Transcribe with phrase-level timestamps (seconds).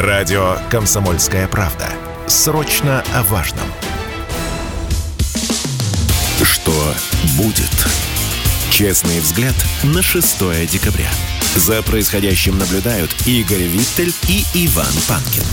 [0.00, 1.86] Радио «Комсомольская правда».
[2.26, 3.66] Срочно о важном.
[6.42, 6.94] Что
[7.36, 7.86] будет?
[8.70, 11.10] Честный взгляд на 6 декабря.
[11.54, 15.44] За происходящим наблюдают Игорь Виттель и Иван Панкин.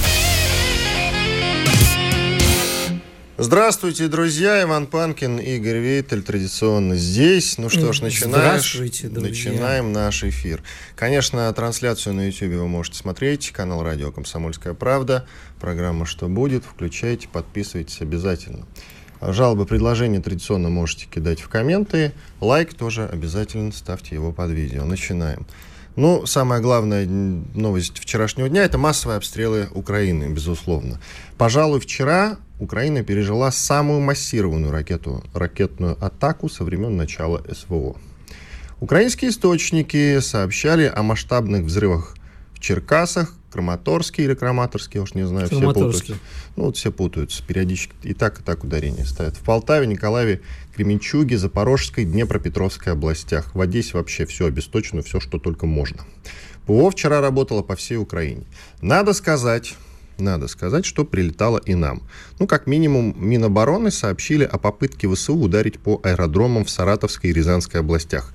[3.40, 4.64] Здравствуйте, друзья.
[4.64, 7.60] Иван Панкин, Игорь Вейтель традиционно здесь.
[7.60, 8.26] Ну что ж, друзья.
[8.26, 10.64] Начинаем наш эфир.
[10.96, 13.52] Конечно, трансляцию на YouTube вы можете смотреть.
[13.52, 15.28] Канал радио «Комсомольская правда».
[15.60, 18.66] Программа «Что будет?» Включайте, подписывайтесь обязательно.
[19.22, 22.14] Жалобы, предложения традиционно можете кидать в комменты.
[22.42, 24.84] Лайк тоже обязательно ставьте его под видео.
[24.84, 25.46] Начинаем.
[25.96, 31.00] Ну, самая главная новость вчерашнего дня– это массовые обстрелы Украины, безусловно.
[31.38, 37.98] Пожалуй, вчера Украина пережила самую массированную ракету, ракетную атаку со времен начала СВО.
[38.80, 42.16] Украинские источники сообщали о масштабных взрывах
[42.54, 46.18] в Черкасах, Краматорске или Краматорске, я уж не знаю, все путаются.
[46.56, 49.38] Ну, вот все путаются, периодически и так, и так ударения ставят.
[49.38, 50.42] В Полтаве, Николаеве,
[50.76, 53.56] Кременчуге, Запорожской, Днепропетровской областях.
[53.56, 56.04] В Одессе вообще все обесточено, все, что только можно.
[56.66, 58.44] ПВО вчера работало по всей Украине.
[58.82, 59.76] Надо сказать,
[60.20, 62.02] надо сказать, что прилетало и нам.
[62.40, 67.82] Ну, как минимум, Минобороны сообщили о попытке ВСУ ударить по аэродромам в Саратовской и Рязанской
[67.82, 68.34] областях.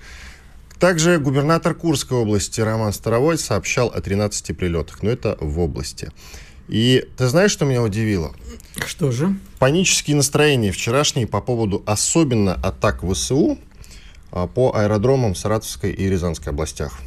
[0.79, 6.11] Также губернатор Курской области Роман Старовой сообщал о 13 прилетах, но это в области.
[6.69, 8.33] И ты знаешь, что меня удивило?
[8.87, 9.37] Что же?
[9.59, 13.59] Панические настроения вчерашние по поводу особенно атак ВСУ
[14.33, 16.99] а, по аэродромам Саратовской и Рязанской областях.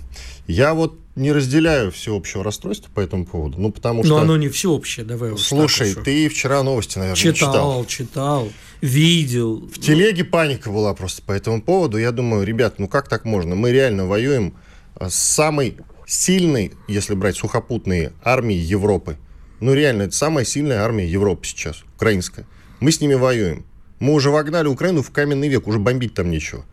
[0.48, 4.16] Я вот не разделяю всеобщего расстройства по этому поводу, ну потому что...
[4.16, 7.86] Но оно не всеобщее, давай уж Слушай, так ты вчера новости, наверное, читал, читал.
[7.86, 8.50] читал,
[8.82, 9.58] видел.
[9.74, 11.98] В телеге паника была просто по этому поводу.
[11.98, 13.56] Я думаю, ребят, ну как так можно?
[13.56, 14.56] Мы реально воюем
[15.00, 19.18] с самой сильной, если брать сухопутные армии Европы.
[19.62, 22.46] Ну реально, это самая сильная армия Европы сейчас, украинская.
[22.82, 23.66] Мы с ними воюем.
[24.00, 26.66] Мы уже вогнали Украину в каменный век, уже бомбить там нечего.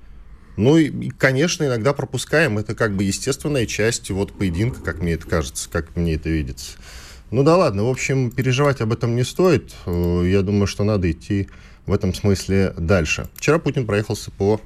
[0.57, 2.59] Ну и, конечно, иногда пропускаем.
[2.59, 6.73] Это как бы естественная часть вот поединка, как мне это кажется, как мне это видится.
[7.31, 9.73] Ну да ладно, в общем, переживать об этом не стоит.
[9.87, 11.49] Э, я думаю, что надо идти
[11.87, 13.29] в этом смысле дальше.
[13.35, 14.61] Вчера Путин проехался по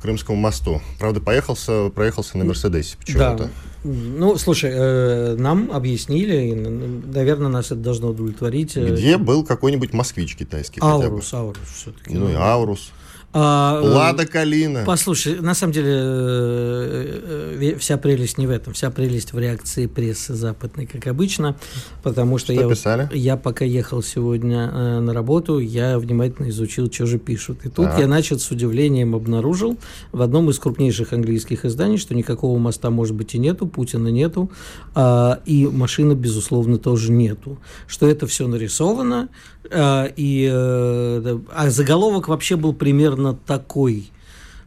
[0.00, 0.80] Крымскому мосту.
[0.98, 3.36] Правда, поехался, проехался на Мерседесе почему-то.
[3.36, 3.50] Да.
[3.84, 8.78] Ну, слушай, э, нам объяснили, и, наверное, нас это должно удовлетворить.
[8.78, 11.04] э, Где был какой-нибудь москвич китайский хотя бы?
[11.04, 12.14] Аурус, Аурус все-таки.
[12.14, 12.92] Ну и Аурус.
[13.32, 14.82] А, э, Лада Калина.
[14.84, 19.86] Послушай, на самом деле э, э, вся прелесть не в этом, вся прелесть в реакции
[19.86, 21.56] прессы западной, как обычно,
[22.02, 23.08] потому что, Что я, писали?
[23.12, 27.64] я пока ехал сегодня э, на работу, я внимательно изучил, что же пишут.
[27.64, 28.00] И тут Так.
[28.00, 29.76] я, значит, с удивлением обнаружил
[30.10, 34.50] в одном из крупнейших английских изданий, что никакого моста, может быть, и нету, Путина нету,
[34.96, 37.58] а, и машины, безусловно, тоже нету.
[37.86, 39.28] Что это все нарисовано,
[39.59, 44.10] а, и, э, а заголовок вообще был примерно такой.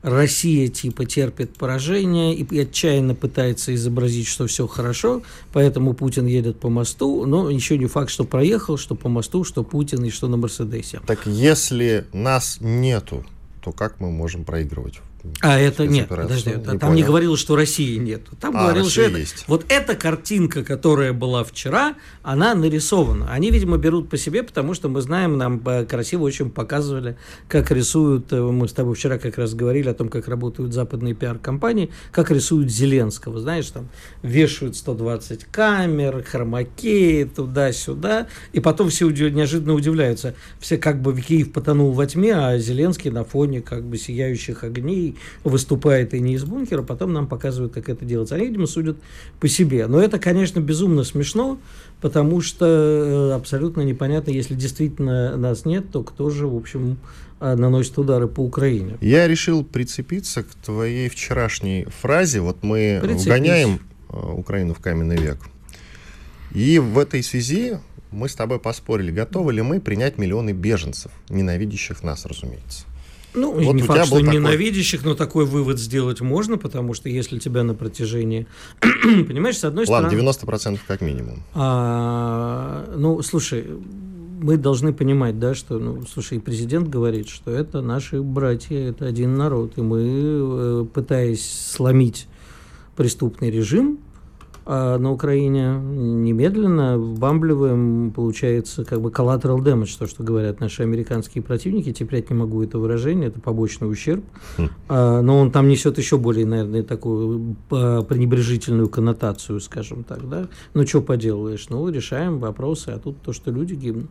[0.04, 6.70] Россия типа терпит поражение и отчаянно пытается изобразить, что все хорошо, поэтому Путин едет по
[6.70, 10.36] мосту, но еще не факт, что проехал, что по мосту, что Путин и что на
[10.36, 11.00] Мерседесе.
[11.08, 13.26] Так если нас нету,
[13.62, 15.00] то как мы можем проигрывать?
[15.40, 16.94] А это нет, подожди, Не там понял.
[16.94, 18.24] не говорилось, что России нет.
[18.42, 19.46] Там А, говорилось, что это, есть.
[19.48, 23.32] вот эта картинка, которая была вчера, она нарисована.
[23.32, 27.16] Они, видимо, берут по себе, потому что мы знаем, нам э, красиво очень показывали,
[27.48, 31.14] как рисуют, э, мы с тобой вчера как раз говорили о том, как работают западные
[31.14, 33.88] пиар-компании, как рисуют Зеленского, знаешь, там
[34.24, 40.36] вешают 120 камер, хромакеи, туда-сюда, и потом все неожиданно удивляются.
[40.60, 45.13] Все как бы Киев потонул во тьме, а Зеленский на фоне как бы сияющих огней
[45.44, 48.36] выступает и не из бункера, потом нам показывают, как это делается.
[48.36, 48.98] Они, видимо, судят
[49.40, 49.88] по себе.
[49.88, 51.58] Но это, конечно, безумно смешно,
[52.02, 56.98] потому что э, абсолютно непонятно, если действительно нас нет, то кто же, в общем,
[57.40, 58.98] э, наносит удары по Украине.
[59.02, 62.40] Я решил прицепиться к твоей вчерашней фразе.
[62.42, 63.26] Вот мы Прицепись.
[63.28, 65.38] угоняем э, Украину в каменный век.
[66.52, 67.80] И в этой связи
[68.12, 72.86] мы с тобой поспорили, готовы ли мы принять миллионы беженцев, ненавидящих нас, разумеется.
[73.36, 77.10] Ну, Вот не факт, что был такой- ненавидящих, но такой вывод сделать можно, потому что
[77.10, 78.48] если тебя на протяжении...
[78.82, 80.30] Понимаешь, с одной Ладно, стороны...
[80.30, 81.44] 90% как минимум.
[81.54, 83.66] А, ну, слушай,
[84.42, 89.36] мы должны понимать, да, что, ну, слушай, президент говорит, что это наши братья, это один
[89.36, 92.28] народ, и мы, э, пытаясь сломить
[92.96, 94.00] преступный режим,
[94.66, 101.44] а на Украине немедленно вбамбливаем, получается, как бы collateral damage, то, что говорят наши американские
[101.44, 101.92] противники.
[101.92, 104.24] Теперь не могу это выражение, это побочный ущерб.
[104.58, 104.70] Хм.
[104.88, 110.48] А, но он там несет еще более, наверное, такую а, пренебрежительную коннотацию, скажем так, да.
[110.74, 111.68] Ну, что поделаешь?
[111.70, 114.10] Ну, решаем вопросы, а тут то, что люди гибнут.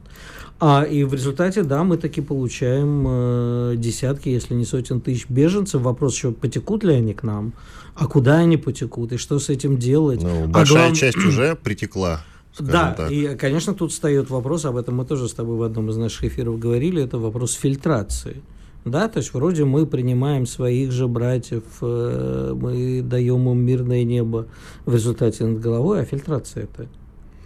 [0.61, 5.83] А, и в результате, да, мы таки получаем э, десятки, если не сотен тысяч беженцев.
[5.83, 7.53] Вопрос еще, потекут ли они к нам?
[7.95, 10.23] А куда они потекут и что с этим делать.
[10.23, 10.99] Ну, а большая а глав...
[10.99, 12.25] часть уже притекла.
[12.59, 13.11] Да, так.
[13.11, 16.25] и, конечно, тут встает вопрос, об этом мы тоже с тобой в одном из наших
[16.25, 18.43] эфиров говорили, это вопрос фильтрации.
[18.85, 24.49] Да, то есть вроде мы принимаем своих же братьев, э, мы даем им мирное небо
[24.85, 26.89] в результате над головой, а фильтрация это?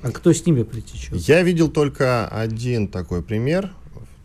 [0.02, 1.14] А кто с ними притечет?
[1.14, 3.70] Я видел только один такой пример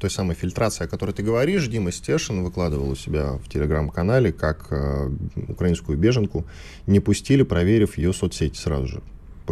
[0.01, 4.67] той самой фильтрации, о которой ты говоришь, Дима Стешин выкладывал у себя в телеграм-канале, как
[4.71, 5.09] э,
[5.47, 6.43] украинскую беженку
[6.87, 9.01] не пустили, проверив ее соцсети сразу же.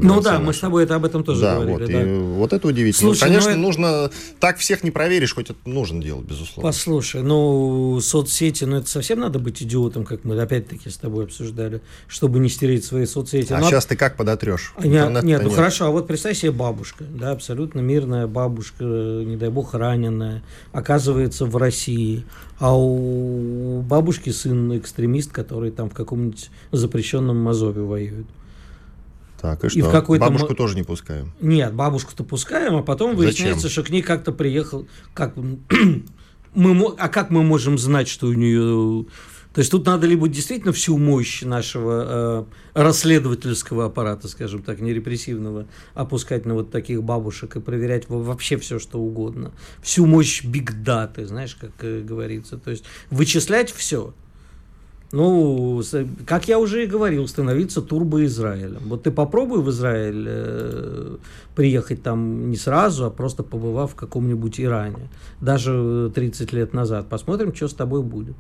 [0.02, 1.80] Ну да, мы с тобой это об этом тоже да, говорили.
[1.80, 3.14] Вот, да, и вот это удивительно.
[3.14, 4.12] Слушай, ну, конечно, ну, нужно...
[4.40, 6.70] Так всех не проверишь, хоть это нужно делать, безусловно.
[6.70, 11.82] Послушай, ну, соцсети, ну, это совсем надо быть идиотом, как мы опять-таки с тобой обсуждали,
[12.08, 13.54] чтобы не стереть свои соцсети.
[13.54, 13.70] А Но...
[13.70, 14.74] сейчас ты как подотрешь?
[14.78, 15.56] А, нет, нет, ну нет.
[15.56, 21.46] хорошо, а вот представь себе бабушка, да, абсолютно мирная бабушка, не дай бог, раненая, оказывается
[21.46, 22.26] в России,
[22.60, 28.26] а у бабушки сын экстремист, который там в каком-нибудь запрещенном Мазове воюет.
[29.42, 29.80] Так, и что?
[29.80, 30.26] И в какой-то...
[30.26, 31.32] Бабушку тоже не пускаем?
[31.40, 33.72] Нет, бабушку-то пускаем, а потом выясняется, Зачем?
[33.72, 34.88] что к ней как-то приехал...
[35.14, 35.34] Как...
[36.54, 36.94] мы...
[36.98, 39.06] А как мы можем знать, что у нее...
[39.54, 42.46] То есть тут надо либо действительно всю мощь нашего
[42.76, 45.66] э, расследовательского аппарата, скажем так, не репрессивного,
[45.96, 49.52] опускать на вот таких бабушек и проверять вообще все, что угодно.
[49.82, 52.58] Всю мощь биг-даты, знаешь, как э, говорится.
[52.58, 54.14] То есть вычислять все.
[55.12, 55.82] Ну,
[56.28, 58.84] как я уже и говорил, становиться турбо-Израилем.
[58.86, 61.18] Вот ты попробуй в Израиль э,
[61.56, 65.10] приехать там не сразу, а просто побывав в каком-нибудь Иране,
[65.42, 67.08] даже 30 лет назад.
[67.10, 68.36] Посмотрим, что с тобой будет.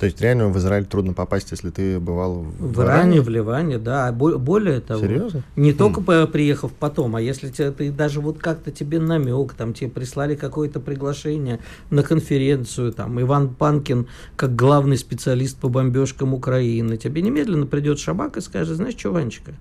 [0.00, 3.76] То есть реально в Израиль трудно попасть, если ты бывал в, в Иране, в Ливане,
[3.76, 4.08] да.
[4.08, 5.42] А более того, Серьезно?
[5.56, 6.26] не только mm.
[6.28, 10.80] приехав потом, а если тебе, ты даже вот как-то тебе намек, там тебе прислали какое-то
[10.80, 11.60] приглашение
[11.90, 14.06] на конференцию, там Иван Панкин
[14.36, 19.52] как главный специалист по бомбежкам Украины, тебе немедленно придет Шабак и скажет, знаешь что, Ванечка,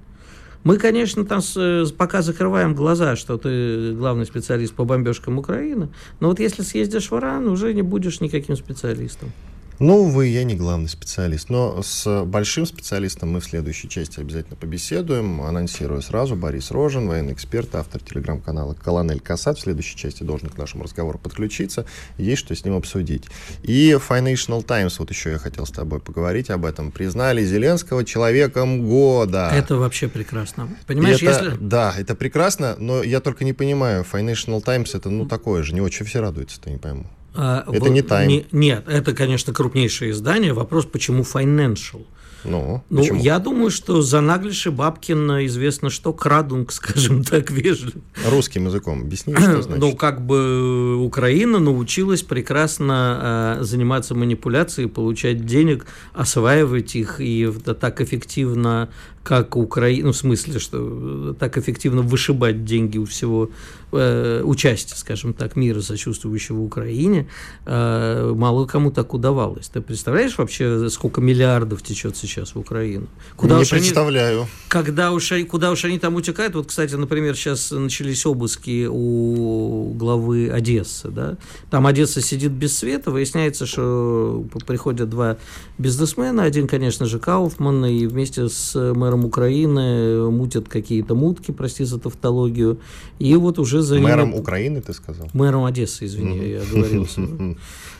[0.63, 5.89] мы, конечно, там с, пока закрываем глаза, что ты главный специалист по бомбежкам Украины,
[6.21, 9.33] но вот если съездишь в Иран, уже не будешь никаким специалистом.
[9.79, 14.57] Ну, увы, я не главный специалист, но с большим специалистом мы в следующей части обязательно
[14.57, 15.41] побеседуем.
[15.41, 16.35] Анонсирую сразу.
[16.35, 19.57] Борис Рожин, военный эксперт, автор телеграм-канала «Колонель Касат».
[19.57, 21.85] В следующей части должен к нашему разговору подключиться.
[22.17, 23.27] Есть что с ним обсудить.
[23.63, 28.85] И Financial Times, вот еще я хотел с тобой поговорить об этом, признали Зеленского человеком
[28.85, 29.49] года.
[29.53, 30.67] Это вообще прекрасно.
[30.87, 31.57] Понимаешь, это, если...
[31.57, 35.79] Да, это прекрасно, но я только не понимаю, Financial Times это ну такое же, не
[35.79, 37.05] очень все радуются-то, не пойму.
[37.33, 38.27] А, это в, не Time.
[38.27, 40.53] Не, нет, это, конечно, крупнейшее издание.
[40.53, 42.05] Вопрос, почему Financial?
[42.43, 43.21] Ну, ну почему?
[43.21, 48.01] я думаю, что за Наглиши Бабкин известно, что крадунг, скажем так, вежливо.
[48.29, 49.81] Русским языком объясни, что значит.
[49.81, 58.01] Ну, как бы Украина научилась прекрасно э, заниматься манипуляцией, получать денег, осваивать их и так
[58.01, 58.89] эффективно
[59.23, 63.49] как Украина, ну, в смысле, что так эффективно вышибать деньги у всего
[63.91, 67.27] э, участия, скажем так, мира, сочувствующего Украине,
[67.65, 69.69] э, мало кому так удавалось.
[69.69, 73.07] Ты представляешь вообще, сколько миллиардов течет сейчас в Украину?
[73.35, 74.41] Куда Не уж представляю.
[74.41, 76.55] Они, когда уж, куда уж они там утекают?
[76.55, 81.37] Вот, кстати, например, сейчас начались обыски у главы Одессы, да?
[81.69, 85.37] Там Одесса сидит без света, выясняется, что приходят два
[85.77, 91.99] бизнесмена, один, конечно же, Кауфман, и вместе с мэром Украины мутят какие-то мутки, прости за
[91.99, 92.79] тавтологию,
[93.19, 95.29] и вот уже за Мэром Украины, ты сказал?
[95.33, 97.21] Мэром Одессы, извини, я оговорился.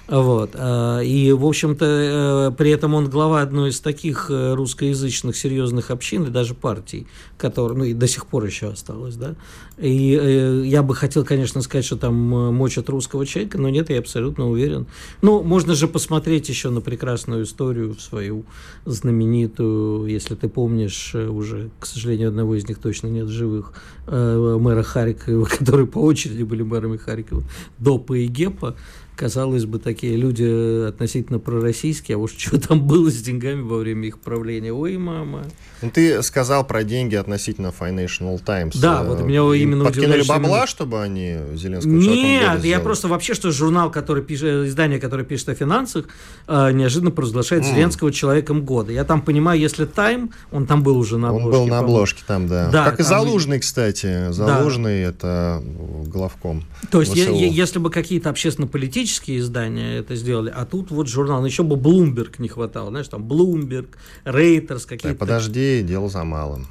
[0.09, 0.51] Вот.
[0.55, 5.91] А, и, в общем-то, э, при этом он глава одной из таких э, русскоязычных серьезных
[5.91, 7.05] общин и даже партий,
[7.37, 9.35] которые, ну, и до сих пор еще осталось, да.
[9.77, 13.99] И э, я бы хотел, конечно, сказать, что там мочат русского человека, но нет, я
[13.99, 14.87] абсолютно уверен.
[15.21, 18.45] Ну, можно же посмотреть еще на прекрасную историю свою
[18.85, 23.73] знаменитую, если ты помнишь, уже, к сожалению, одного из них точно нет живых,
[24.07, 27.43] мэра Харькова, которые по очереди были мэрами Харькова,
[27.77, 28.75] Допа и Гепа,
[29.19, 34.07] казалось бы, такие люди относительно пророссийские, а уж что там было с деньгами во время
[34.07, 34.71] их правления.
[34.71, 35.43] Ой, мама.
[35.81, 38.77] Ну, ты сказал про деньги относительно Financial Times.
[38.79, 40.67] Да, вот меня именно Подкинули бабла, именно...
[40.67, 45.55] чтобы они Зеленского Нет, я просто вообще, что журнал, который пишет, издание, которое пишет о
[45.55, 46.05] финансах,
[46.48, 47.65] э, неожиданно провозглашает.
[47.65, 48.91] Зеленского человеком года.
[48.91, 51.48] Я там понимаю, если Time, он там был уже на обложке.
[51.48, 52.69] Он был на обложке там, да.
[52.69, 54.31] да как и Залужный, кстати.
[54.31, 55.09] Залужный да.
[55.09, 55.63] это
[56.05, 56.65] главком.
[56.91, 61.45] То есть, я, если бы какие-то общественно-политические издания это сделали, а тут вот журнал, ну,
[61.45, 63.88] еще бы Bloomberg не хватало, знаешь, там Bloomberg,
[64.25, 65.09] Reuters какие-то.
[65.09, 66.67] Так, подожди, дело за малым.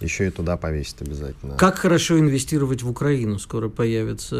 [0.00, 1.56] Еще и туда повесить обязательно.
[1.56, 4.36] Как хорошо инвестировать в Украину скоро появится.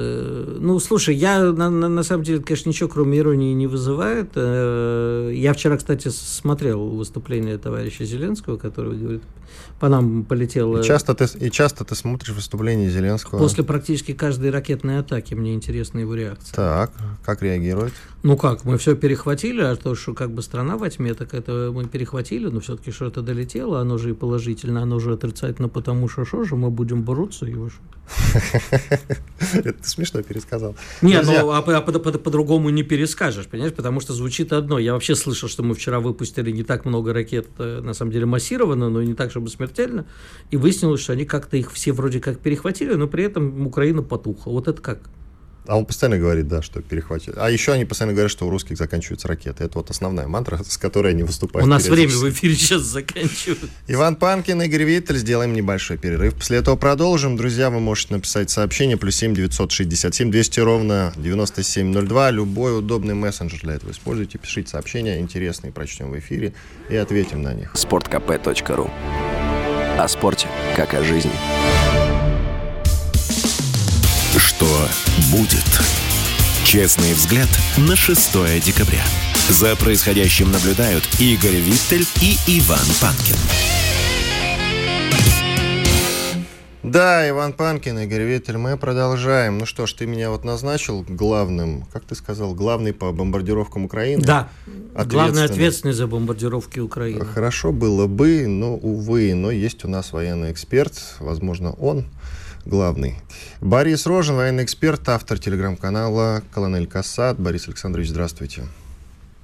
[0.61, 4.31] Ну, слушай, я на, на, на самом деле, конечно, ничего кроме иронии не вызывает.
[4.37, 9.23] Э, я вчера, кстати, смотрел выступление товарища Зеленского, который говорит,
[9.81, 10.79] по нам полетело...
[10.79, 13.39] И часто ты, и часто ты смотришь выступление Зеленского?
[13.39, 15.35] После практически каждой ракетной атаки.
[15.35, 16.55] Мне интересна его реакция.
[16.55, 16.93] Так,
[17.25, 17.95] как реагирует?
[18.25, 21.71] Ну как, мы все перехватили, а то, что как бы страна во тьме, так это
[21.73, 26.25] мы перехватили, но все-таки что-то долетело, оно же и положительно, оно же отрицательно, потому что
[26.25, 27.69] что же, мы будем бороться, и что?
[29.55, 30.75] Это ты смешно пересказал.
[31.03, 34.79] Не, ну а, а по-другому не перескажешь, понимаешь, потому что звучит одно.
[34.79, 38.27] Я вообще слышал, что мы вчера выпустили не так много ракет, э, на самом деле
[38.27, 40.07] массированно, но не так, чтобы смертельно,
[40.51, 44.53] и выяснилось, что они как-то их все вроде как перехватили, но при этом Украина потухла.
[44.53, 45.01] Вот это как?
[45.69, 47.35] А он постоянно говорит, да, что перехватит.
[47.37, 49.65] А еще они постоянно говорят, что у русских заканчиваются ракеты.
[49.65, 51.67] Это вот основная мантра, с которой они выступают.
[51.67, 53.69] У нас время в эфире сейчас заканчивается.
[53.87, 55.19] Иван Панкин, Игорь Виттель.
[55.19, 56.35] Сделаем небольшой перерыв.
[56.37, 57.37] После этого продолжим.
[57.37, 58.97] Друзья, вы можете написать сообщение.
[58.97, 62.31] Плюс семь девятьсот шестьдесят семь двести ровно девяносто семь ноль два.
[62.31, 64.39] Любой удобный мессенджер для этого используйте.
[64.39, 66.55] Пишите сообщения интересные, прочтем в эфире
[66.89, 67.73] и ответим на них.
[67.75, 68.91] Спорткп.ру
[69.99, 71.33] О спорте, как о жизни.
[74.59, 74.89] Что
[75.31, 75.65] будет?
[76.65, 79.05] Честный взгляд на 6 декабря.
[79.51, 83.37] За происходящим наблюдают Игорь Виттель и Иван Панкин.
[86.83, 89.59] Да, Иван Панкин, Игорь Виттель, мы продолжаем.
[89.59, 94.25] Ну что ж, ты меня вот назначил главным, как ты сказал, главный по бомбардировкам Украины?
[94.25, 94.49] Да,
[95.05, 97.25] главный ответственный за бомбардировки Украины.
[97.25, 102.07] Хорошо было бы, но, увы, но есть у нас военный эксперт, возможно, он
[102.69, 103.17] главный.
[103.61, 107.41] Борис Рожин, военный эксперт, автор телеграм-канала «Колонель Кассад».
[107.41, 108.65] Борис Александрович, здравствуйте.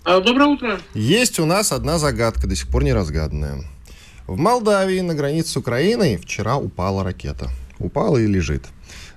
[0.04, 0.78] А, доброе утро.
[0.93, 3.64] Есть у нас одна загадка, до сих пор не разгаданная.
[4.26, 7.49] В Молдавии на границе с Украиной вчера упала ракета.
[7.78, 8.66] Упала и лежит.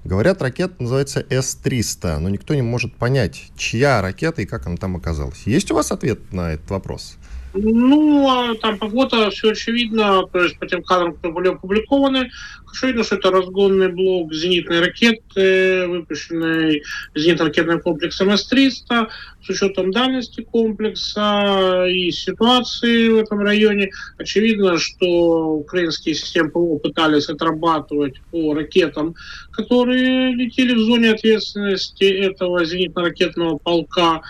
[0.06, 4.96] Говорят, ракета называется С-300, но никто не может понять, чья ракета и как она там
[4.96, 5.44] оказалась.
[5.46, 7.18] Есть у вас ответ на этот вопрос?
[7.58, 12.30] Ну, а там по фото все очевидно, то есть по тем кадрам, которые были опубликованы,
[12.66, 16.84] хорошо видно, что это разгонный блок зенитной ракеты, выпущенный
[17.16, 19.08] зенитно-ракетным комплексом С-300,
[19.44, 23.90] с учетом дальности комплекса и ситуации в этом районе.
[24.18, 29.16] Очевидно, что украинские системы ПВО пытались отрабатывать по ракетам,
[29.52, 34.22] которые летели в зоне ответственности этого зенитно-ракетного полка.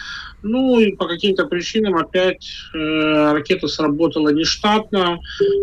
[0.43, 5.19] Ну и по каким-то причинам опять э, ракета сработала нештатно,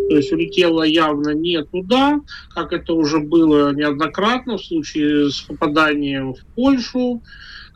[0.09, 2.19] то есть улетела явно не туда,
[2.53, 7.21] как это уже было неоднократно в случае с попаданием в Польшу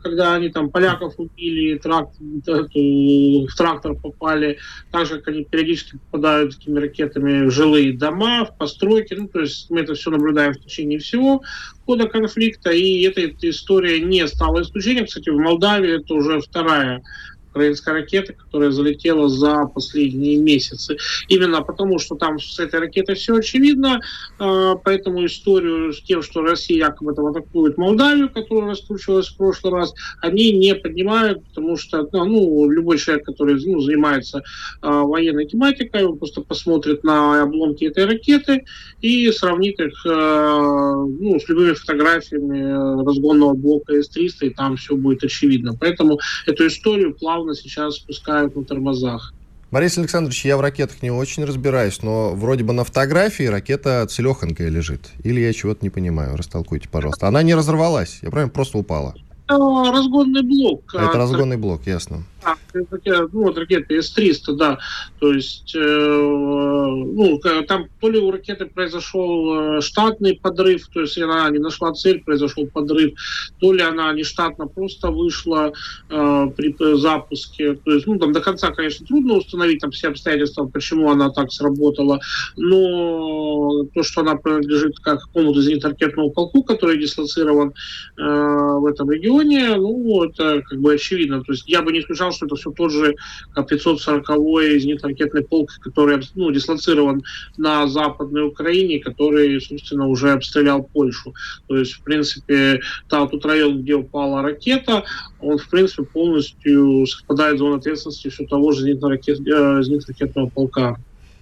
[0.02, 4.58] когда они там поляков убили, трактор, в трактор попали,
[4.90, 9.14] так же, как они периодически попадают такими ракетами в жилые дома, в постройки.
[9.14, 11.42] Ну, то есть мы это все наблюдаем в течение всего
[11.90, 15.06] года конфликта, и эта история не стала исключением.
[15.06, 17.02] Кстати, в Молдавии это уже вторая
[17.50, 20.96] украинская ракета, которая залетела за последние месяцы.
[21.28, 24.00] Именно потому, что там с этой ракетой все очевидно,
[24.38, 29.72] а, поэтому историю с тем, что Россия якобы там атакует Молдавию, которая раскручивалась в прошлый
[29.72, 29.92] раз,
[30.22, 34.42] они не поднимают, потому что ну, ну любой человек, который ну, занимается
[34.80, 38.64] а, военной тематикой, он просто посмотрит на обломки этой ракеты
[39.00, 45.24] и сравнит их а, ну, с любыми фотографиями разгонного блока С-300, и там все будет
[45.24, 45.76] очевидно.
[45.78, 49.32] Поэтому эту историю плавно плавно сейчас спускают на тормозах.
[49.70, 54.68] Борис Александрович, я в ракетах не очень разбираюсь, но вроде бы на фотографии ракета целехонькая
[54.68, 55.10] лежит.
[55.22, 57.28] Или я чего-то не понимаю, растолкуйте, пожалуйста.
[57.28, 59.14] Она не разорвалась, я правильно просто упала.
[59.46, 59.58] Это
[59.90, 60.82] разгонный блок.
[60.94, 62.24] А это разгонный блок, ясно.
[62.42, 64.78] А, ну, вот ракеты С-300, да.
[65.18, 71.18] То есть, э, ну, там то ли у ракеты произошел э, штатный подрыв, то есть
[71.18, 73.12] она не нашла цель, произошел подрыв,
[73.60, 75.72] то ли она нештатно просто вышла
[76.08, 77.74] э, при запуске.
[77.74, 81.52] То есть, ну, там до конца, конечно, трудно установить там все обстоятельства, почему она так
[81.52, 82.20] сработала,
[82.56, 87.74] но то, что она принадлежит как какому-то зенитно-ракетному полку, который дислоцирован
[88.16, 91.42] э, в этом регионе, ну, это как бы очевидно.
[91.42, 93.14] То есть я бы не исключал сказал, что это все тот же
[93.56, 97.22] 540-й зенитно-ракетный полк, который ну, дислоцирован
[97.56, 101.34] на Западной Украине, который, собственно, уже обстрелял Польшу.
[101.68, 105.04] То есть, в принципе, та, тот район, где упала ракета,
[105.40, 110.96] он, в принципе, полностью совпадает с зоной ответственности все того же зенитно-ракетного зенитно полка.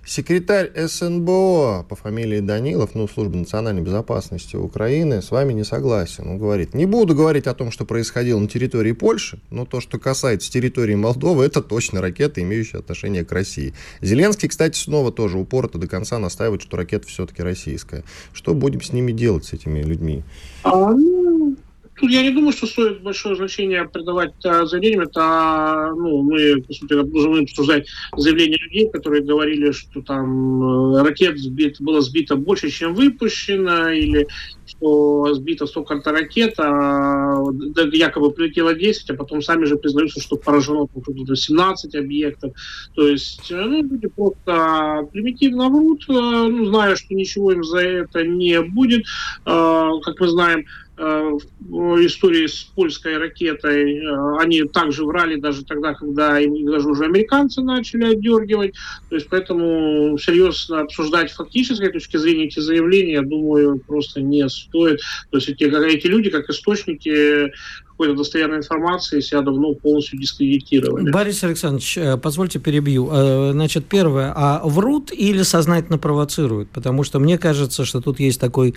[0.09, 6.27] Секретарь СНБО по фамилии Данилов, ну, служба национальной безопасности Украины, с вами не согласен.
[6.27, 9.99] Он говорит, не буду говорить о том, что происходило на территории Польши, но то, что
[9.99, 13.75] касается территории Молдовы, это точно ракеты, имеющие отношение к России.
[14.01, 18.03] Зеленский, кстати, снова тоже упорото до конца настаивает, что ракета все-таки российская.
[18.33, 20.25] Что будем с ними делать, с этими людьми?
[22.01, 25.03] Ну, я не думаю, что стоит большое значение придавать а, заявлениям.
[25.03, 31.39] Это, ну, мы, по сути, должны обсуждать заявления людей, которые говорили, что там э, ракет
[31.39, 34.29] сбит, было сбито больше, чем выпущено, или
[34.67, 37.43] что сбито столько-то ракет, а
[37.93, 42.53] якобы прилетело 10, а потом сами же признаются, что поражено там, 17 объектов.
[42.95, 47.79] То есть э, ну, люди просто примитивно врут, э, ну, зная, что ничего им за
[47.79, 49.05] это не будет.
[49.45, 56.41] Как мы знаем, Э, истории с польской ракетой, э, они также врали даже тогда, когда
[56.41, 58.75] им даже уже американцы начали отдергивать.
[59.09, 65.01] То есть поэтому серьезно обсуждать фактической точки зрения эти заявления, я думаю, просто не стоит.
[65.31, 67.53] То есть эти, эти люди, как источники
[67.99, 71.11] какой-то достоверной информации себя давно полностью дискредитировали.
[71.11, 73.09] Борис Александрович, э, позвольте перебью.
[73.11, 76.71] Э, значит, первое, а врут или сознательно провоцируют?
[76.71, 78.77] Потому что мне кажется, что тут есть такой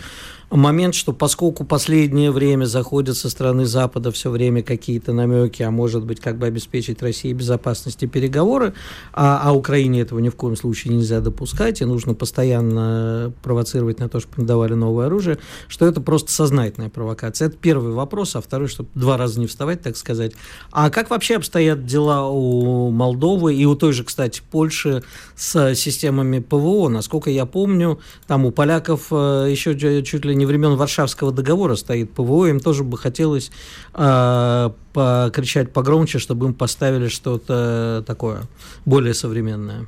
[0.49, 6.03] момент, что поскольку последнее время заходят со стороны Запада все время какие-то намеки, а может
[6.03, 8.73] быть, как бы обеспечить России безопасность и переговоры,
[9.13, 14.09] а, а Украине этого ни в коем случае нельзя допускать, и нужно постоянно провоцировать на
[14.09, 15.37] то, чтобы давали новое оружие,
[15.67, 17.47] что это просто сознательная провокация.
[17.47, 20.31] Это первый вопрос, а второй, чтобы два два раза не вставать, так сказать.
[20.71, 25.03] А как вообще обстоят дела у Молдовы и у той же, кстати, Польши
[25.35, 26.87] с системами ПВО?
[26.87, 32.11] Насколько я помню, там у поляков э, еще чуть ли не времен Варшавского договора стоит
[32.11, 33.51] ПВО, им тоже бы хотелось
[33.93, 38.43] э, покричать погромче, чтобы им поставили что-то такое
[38.85, 39.87] более современное.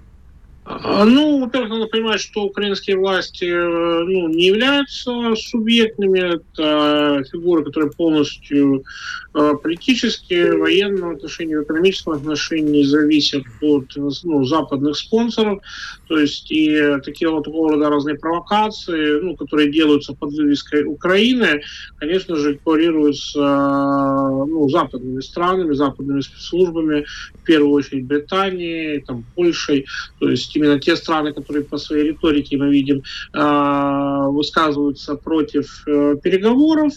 [0.65, 6.35] А, ну, во-первых, надо понимать, что украинские власти э, ну, не являются субъектными.
[6.35, 8.85] Это фигуры, которые полностью
[9.33, 15.61] э, политически, в экономическом отношении зависят от ну, западных спонсоров.
[16.07, 21.61] То есть и такие вот такого рода разные провокации, ну, которые делаются под вывеской Украины,
[21.97, 29.85] конечно же, декларируются ну, западными странами, западными спецслужбами, в первую очередь Британией, там, Польшей.
[30.19, 36.17] То есть именно те страны, которые по своей риторике, мы видим, а, высказываются против э,
[36.23, 36.93] переговоров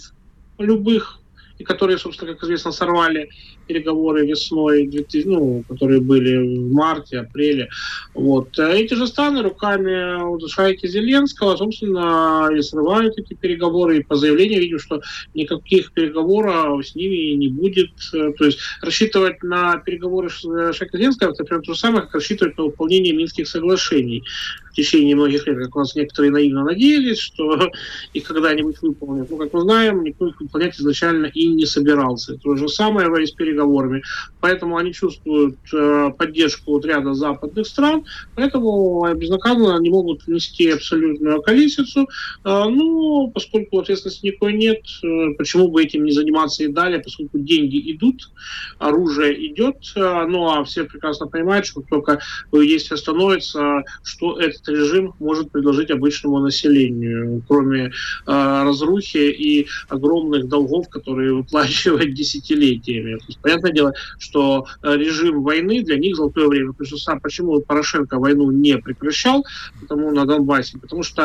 [0.59, 1.21] любых,
[1.59, 3.31] и которые, собственно, как известно, сорвали
[3.67, 4.91] переговоры весной,
[5.25, 7.69] ну, которые были в марте, апреле.
[8.15, 8.59] Вот.
[8.59, 13.99] А эти же страны руками Шайки Зеленского, собственно, и срывают эти переговоры.
[13.99, 15.01] И по заявлению видим, что
[15.35, 17.91] никаких переговоров с ними не будет.
[18.13, 22.57] То есть рассчитывать на переговоры с Шайки Зеленского, это прям то же самое, как рассчитывать
[22.57, 24.23] на выполнение Минских соглашений
[24.71, 27.71] в течение многих лет, как у нас некоторые наивно надеялись, что
[28.13, 29.31] их когда-нибудь выполнят.
[29.31, 32.37] Ну, как мы знаем, никто их выполнять изначально и не собирался.
[32.37, 34.03] То же самое с переговорами.
[34.41, 41.43] Поэтому они чувствуют э, поддержку вот ряда западных стран, поэтому безнаказанно они могут внести абсолютную
[41.43, 42.03] количество.
[42.45, 47.39] Э, ну, поскольку ответственности никакой нет, э, почему бы этим не заниматься и далее, поскольку
[47.39, 48.31] деньги идут,
[48.79, 52.21] оружие идет, э, ну, а все прекрасно понимают, что только
[52.53, 57.91] действие становится, что этот режим может предложить обычному населению, кроме э,
[58.27, 63.19] разрухи и огромных долгов, которые выплачивать десятилетиями.
[63.47, 66.73] Понятное дело, что э, режим войны для них золотое время.
[66.73, 69.47] То есть, сам, почему Порошенко войну не прекращал
[69.81, 70.79] потому, на Донбассе?
[70.81, 71.23] Потому что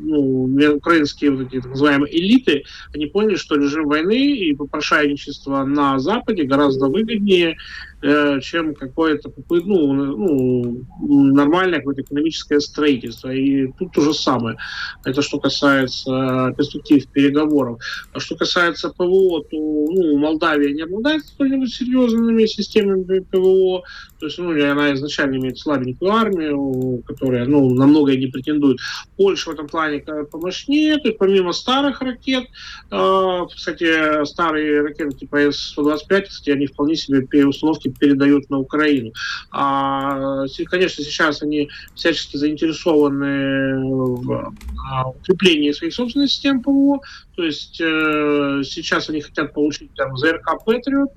[0.00, 5.98] ну, украинские вот эти так называемые элиты, они поняли, что режим войны и попрошайничество на
[5.98, 7.56] Западе гораздо выгоднее, э,
[8.00, 10.86] чем какое-то ну, ну,
[11.32, 13.30] нормальное какое-то экономическое строительство.
[13.30, 14.56] И тут то же самое.
[15.04, 17.80] Это что касается перспектив переговоров.
[18.12, 23.82] А что касается ПВО, то ну, Молдавия не обладает какими-нибудь серьезными системами ПВО.
[24.18, 28.78] То есть ну, она изначально имеет слабенькую армию, которая ну, на многое не претендует.
[29.16, 30.98] Польша в этом плане помощнее.
[30.98, 32.44] То есть помимо старых ракет,
[32.90, 37.26] э, кстати, старые ракеты типа С-125, кстати, они вполне себе
[37.86, 39.12] установки передают на Украину.
[39.50, 44.54] А, конечно, сейчас они всячески заинтересованы в
[45.20, 47.00] укреплении своих собственных систем ПВО,
[47.36, 51.10] то есть э, сейчас они хотят получить там ЗРК Патриот,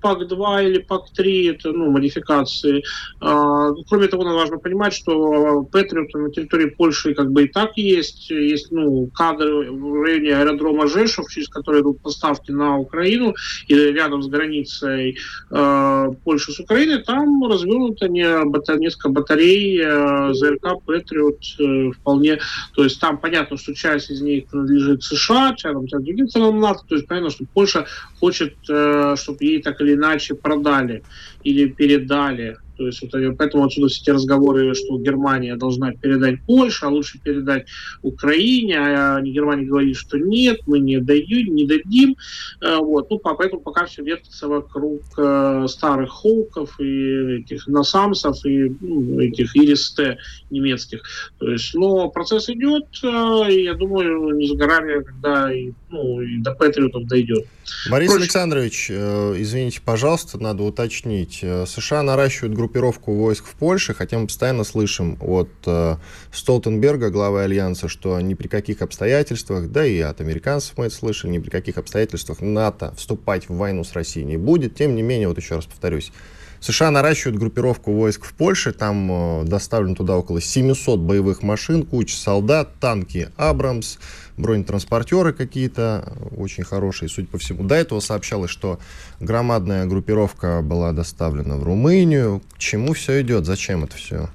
[0.00, 2.84] ПАК-2 или ПАК-3, это ну, модификации.
[3.20, 7.76] Э, кроме того, надо важно понимать, что Патриот на территории Польши как бы и так
[7.76, 8.30] есть.
[8.30, 13.34] Есть ну, кадры в районе аэродрома Жешов, через который идут поставки на Украину,
[13.66, 15.18] и рядом с границей
[15.50, 22.38] э, Польши с Украиной, там развернуто не, бата, несколько батарей э, ЗРК Патриот э, вполне.
[22.74, 26.80] То есть там понятно, что часть из них принадлежит США, США, членам другим странам НАТО.
[26.88, 27.86] То есть понятно, что Польша
[28.20, 31.02] хочет, э, чтобы ей так или иначе продали
[31.42, 36.86] или передали то есть вот, поэтому отсюда все эти разговоры, что Германия должна передать Польше,
[36.86, 37.66] а лучше передать
[38.02, 42.16] Украине, а не Германия говорит, что нет, мы не дадим, не дадим.
[42.60, 43.10] Э, вот.
[43.10, 49.54] Ну, поэтому пока все вертится вокруг э, старых Холков и этих Насамсов и ну, этих
[49.56, 50.18] Ирис-Т
[50.50, 51.02] немецких.
[51.38, 56.20] То есть, но процесс идет, э, и я думаю, не за горами, когда и, ну,
[56.20, 57.46] и до Патриотов дойдет.
[57.90, 58.22] Борис Проще...
[58.22, 61.44] Александрович, извините, пожалуйста, надо уточнить.
[61.66, 65.96] США наращивают группировку войск в Польше, хотя мы постоянно слышим от э,
[66.32, 71.32] Столтенберга, главы Альянса, что ни при каких обстоятельствах, да и от американцев мы это слышали,
[71.32, 74.76] ни при каких обстоятельствах НАТО вступать в войну с Россией не будет.
[74.76, 76.12] Тем не менее, вот еще раз повторюсь,
[76.60, 82.16] США наращивают группировку войск в Польше, там э, доставлено туда около 700 боевых машин, куча
[82.16, 83.98] солдат, танки «Абрамс»,
[84.42, 87.64] бронетранспортеры какие-то очень хорошие, судя по всему.
[87.64, 88.78] До этого сообщалось, что
[89.20, 92.42] громадная группировка была доставлена в Румынию.
[92.54, 93.46] К чему все идет?
[93.46, 94.28] Зачем это все?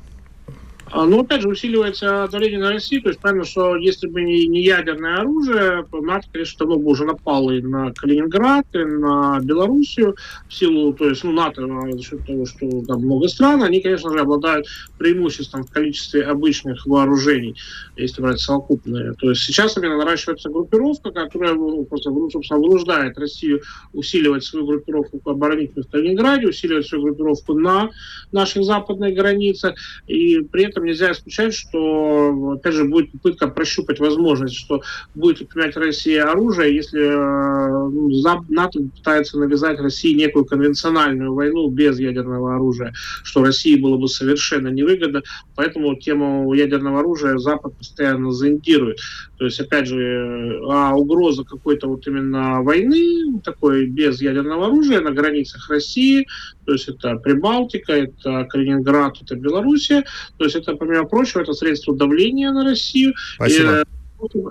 [0.92, 3.02] А, ну, опять же, усиливается давление на Россию.
[3.02, 7.06] То есть, понятно, что если бы не, ядерное оружие, то НАТО, конечно, давно бы уже
[7.06, 10.16] напало и на Калининград, и на Белоруссию
[10.48, 13.82] в силу, то есть, ну, НАТО а, за счет того, что там много стран, они,
[13.82, 17.56] конечно же, обладают преимуществом в количестве обычных вооружений,
[17.98, 19.14] если брать совокупные.
[19.14, 23.62] То есть сейчас именно наращивается группировка, которая ну, просто, ну, собственно, вынуждает Россию
[23.94, 27.90] усиливать свою группировку оборонительную в Калининграде, усиливать свою группировку на
[28.32, 29.76] наших западных границах,
[30.08, 34.82] и при этом этом нельзя исключать, что, опять же, будет попытка прощупать возможность, что
[35.16, 38.10] будет применять Россия оружие, если э, ну,
[38.50, 44.70] НАТО пытается навязать России некую конвенциональную войну без ядерного оружия, что России было бы совершенно
[44.70, 45.24] невыгодно.
[45.56, 49.00] Поэтому тему ядерного оружия Запад постоянно зондирует.
[49.38, 55.12] То есть, опять же, а угроза какой-то вот именно войны, такой без ядерного оружия на
[55.12, 56.28] границах России,
[56.66, 60.04] то есть это Прибалтика, это Калининград, это Белоруссия,
[60.38, 63.14] то есть это, помимо прочего, это средство давления на Россию.
[63.36, 63.84] Спасибо.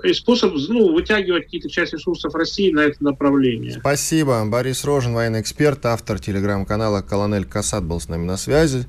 [0.04, 3.72] И, и способ ну, вытягивать какие-то части ресурсов России на это направление.
[3.72, 4.44] Спасибо.
[4.44, 8.86] Борис Рожин, военный эксперт, автор телеграм-канала «Колонель Касат» был с нами на связи.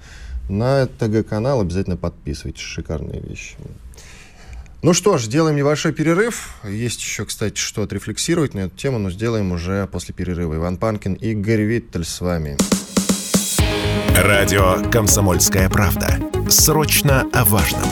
[0.47, 2.61] На ТГ-канал обязательно подписывайтесь.
[2.61, 3.55] Шикарные вещи.
[4.83, 6.51] Ну что ж, сделаем небольшой перерыв.
[6.63, 10.55] Есть еще, кстати, что отрефлексировать на эту тему, но сделаем уже после перерыва.
[10.55, 12.57] Иван Панкин и Игорь Виттель с вами.
[14.15, 16.19] Радио «Комсомольская правда».
[16.49, 17.89] Срочно о важном.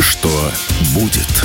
[0.00, 0.50] Что
[0.94, 1.44] будет?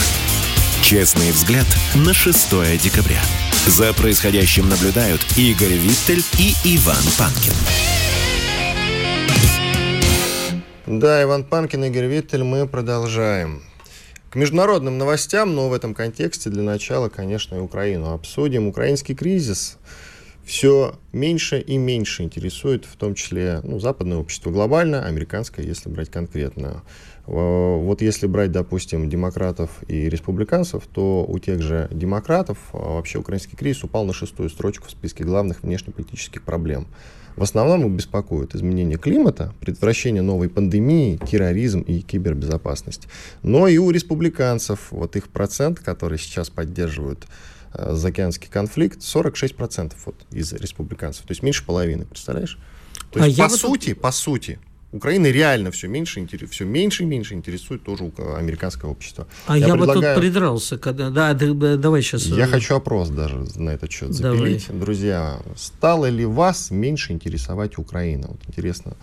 [0.81, 3.21] Честный взгляд на 6 декабря.
[3.67, 7.53] За происходящим наблюдают Игорь Виттель и Иван Панкин.
[10.99, 13.61] Да, Иван Панкин, Игорь Виттель, мы продолжаем.
[14.29, 18.67] К международным новостям, но в этом контексте для начала, конечно, и Украину обсудим.
[18.67, 19.77] Украинский кризис
[20.43, 26.09] все меньше и меньше интересует, в том числе ну, западное общество глобально, американское, если брать
[26.09, 26.83] конкретно.
[27.25, 33.55] Вот если брать, допустим, демократов и республиканцев, то у тех же демократов а, вообще украинский
[33.55, 36.87] кризис упал на шестую строчку в списке главных внешнеполитических проблем.
[37.35, 43.07] В основном их беспокоит изменение климата, предотвращение новой пандемии, терроризм и кибербезопасность.
[43.43, 47.25] Но и у республиканцев, вот их процент, который сейчас поддерживают
[47.73, 51.25] э, заокеанский конфликт, 46% вот из республиканцев.
[51.25, 52.57] То есть меньше половины, представляешь?
[53.11, 54.01] То есть, а по сути, вот...
[54.01, 54.59] по сути,
[54.91, 59.27] Украина реально все меньше, все меньше и меньше интересует тоже американское общество.
[59.47, 60.01] А я, я предлагаю...
[60.01, 61.09] бы тут придрался, когда...
[61.09, 62.25] Да, давай сейчас...
[62.25, 64.67] Я э, хочу опрос даже на этот счет запилить.
[64.67, 64.81] Давай.
[64.81, 68.27] Друзья, стало ли вас меньше интересовать Украина?
[68.27, 68.95] Вот интересно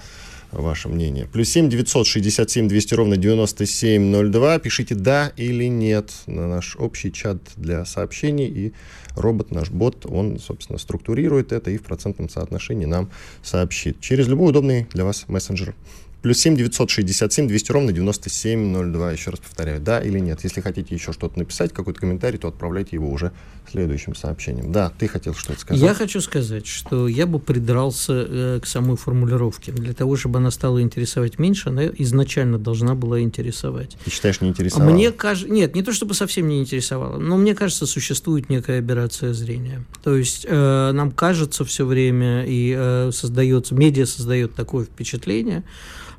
[0.53, 1.27] ваше мнение.
[1.27, 4.59] Плюс 7 967 200 ровно 9702.
[4.59, 8.47] Пишите «да» или «нет» на наш общий чат для сообщений.
[8.47, 8.73] И
[9.15, 13.11] робот, наш бот, он, собственно, структурирует это и в процентном соотношении нам
[13.43, 14.01] сообщит.
[14.01, 15.75] Через любой удобный для вас мессенджер.
[16.22, 19.12] Плюс 7 967 200 ровно 9702.
[19.12, 20.40] Еще раз повторяю, да или нет.
[20.42, 23.33] Если хотите еще что-то написать, какой-то комментарий, то отправляйте его уже
[23.70, 24.72] следующим сообщением.
[24.72, 25.83] Да, ты хотел что-то сказать.
[25.83, 29.72] Я хочу сказать, что я бы придрался э, к самой формулировке.
[29.72, 33.96] Для того, чтобы она стала интересовать меньше, она изначально должна была интересовать.
[34.04, 34.90] Ты считаешь, не интересовала?
[34.90, 35.52] Мне кажется...
[35.52, 39.85] Нет, не то чтобы совсем не интересовала, но мне кажется, существует некая операция зрения.
[40.02, 45.62] То есть э, нам кажется все время и э, создается, медиа создает такое впечатление,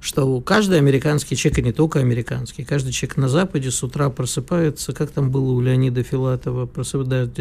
[0.02, 4.94] что каждый американский человек, и не только американский, каждый человек на Западе с утра просыпается,
[4.94, 7.32] как там было у Леонида Филатова, просыпается,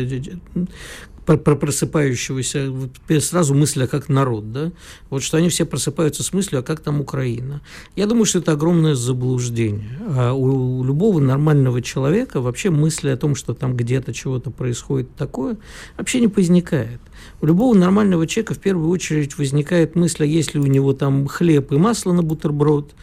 [1.37, 2.73] про просыпающегося,
[3.21, 4.73] сразу мысль, а как народ, да?
[5.11, 7.61] Вот что они все просыпаются с мыслью, а как там Украина?
[7.97, 9.99] Я думаю, что это огромное заблуждение.
[10.09, 15.59] А у любого нормального человека вообще мысли о том, что там где-то чего-то происходит такое,
[15.99, 17.01] вообще не возникает.
[17.41, 21.29] У любого нормального человека в первую очередь возникает мысль, а есть ли у него там
[21.29, 22.95] хлеб и масло на бутерброд,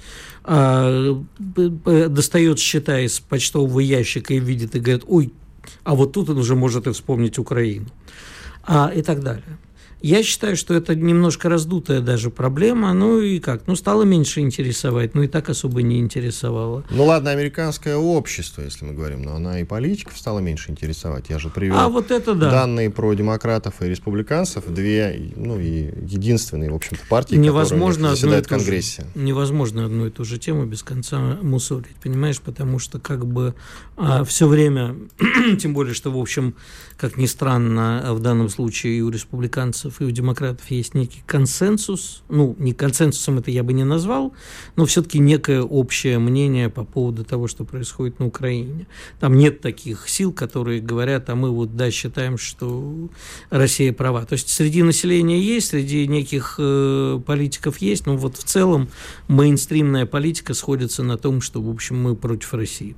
[0.44, 5.34] а, достает счета из почтового ящика и видит и говорит, ой,
[5.84, 7.88] а вот тут он уже может и вспомнить Украину,
[8.64, 9.58] а, и так далее.
[10.06, 12.94] Я считаю, что это немножко раздутая даже проблема.
[12.94, 13.66] Ну и как?
[13.66, 16.84] Ну, стало меньше интересовать, ну и так особо не интересовало.
[16.92, 21.30] Ну ладно, американское общество, если мы говорим, но она и политиков стала меньше интересовать.
[21.30, 22.52] Я же привел а вот это да.
[22.52, 28.48] данные про демократов и республиканцев, две, ну и единственные, в общем-то, партии, невозможно которые в
[28.48, 29.08] Конгрессе.
[29.16, 32.40] Же, невозможно одну и ту же тему без конца мусорить, понимаешь?
[32.42, 33.56] Потому что как бы
[33.98, 34.96] а, все время,
[35.60, 36.54] тем более, что, в общем,
[36.96, 42.24] как ни странно, в данном случае и у республиканцев, и у демократов есть некий консенсус.
[42.30, 44.34] Ну, не консенсусом это я бы не назвал,
[44.76, 48.88] но все-таки некое общее мнение по поводу того, что происходит на Украине.
[49.20, 53.10] Там нет таких сил, которые говорят, а мы вот, да, считаем, что
[53.50, 54.26] Россия права.
[54.26, 58.90] То есть среди населения есть, среди неких э, политиков есть, но вот в целом
[59.28, 62.96] мейнстримная политика сходится на том, что, в общем, мы против России.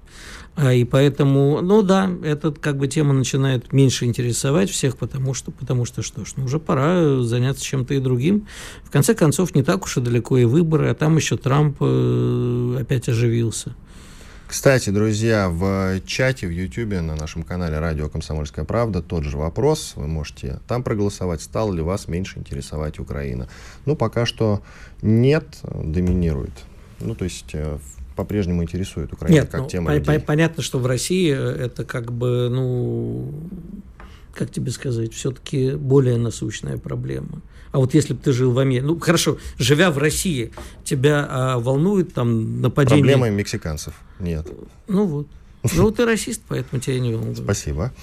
[0.59, 5.51] А, и поэтому, ну да, эта как бы тема начинает меньше интересовать всех, потому что,
[5.51, 8.47] потому что что ж, ну уже пора заняться чем-то и другим.
[8.83, 12.77] В конце концов, не так уж и далеко и выборы, а там еще Трамп э,
[12.81, 13.75] опять оживился.
[14.47, 19.93] Кстати, друзья, в чате в Ютьюбе на нашем канале «Радио Комсомольская правда» тот же вопрос.
[19.95, 23.47] Вы можете там проголосовать, стало ли вас меньше интересовать Украина.
[23.85, 24.63] Ну, пока что
[25.03, 26.53] нет, доминирует.
[26.99, 27.77] Ну, то есть э,
[28.17, 32.49] по-прежнему интересует Украина Нет, как ну, тема по- Понятно, что в России это как бы,
[32.51, 33.31] ну,
[34.33, 37.41] как тебе сказать, все-таки более насущная проблема.
[37.71, 40.51] А вот если бы ты жил в Америке, ну хорошо, живя в России,
[40.83, 43.03] тебя а, волнует там нападение...
[43.03, 44.47] Проблемы мексиканцев нет.
[44.87, 45.27] Ну вот.
[45.75, 47.37] Ну ты расист, поэтому тебя не волнует.
[47.37, 47.93] Спасибо.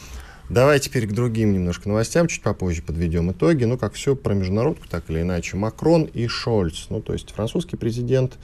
[0.50, 3.64] Давай теперь к другим немножко новостям, чуть попозже подведем итоги.
[3.64, 5.56] Ну, как все про международку, так или иначе.
[5.56, 8.34] Макрон и Шольц, ну, то есть французский президент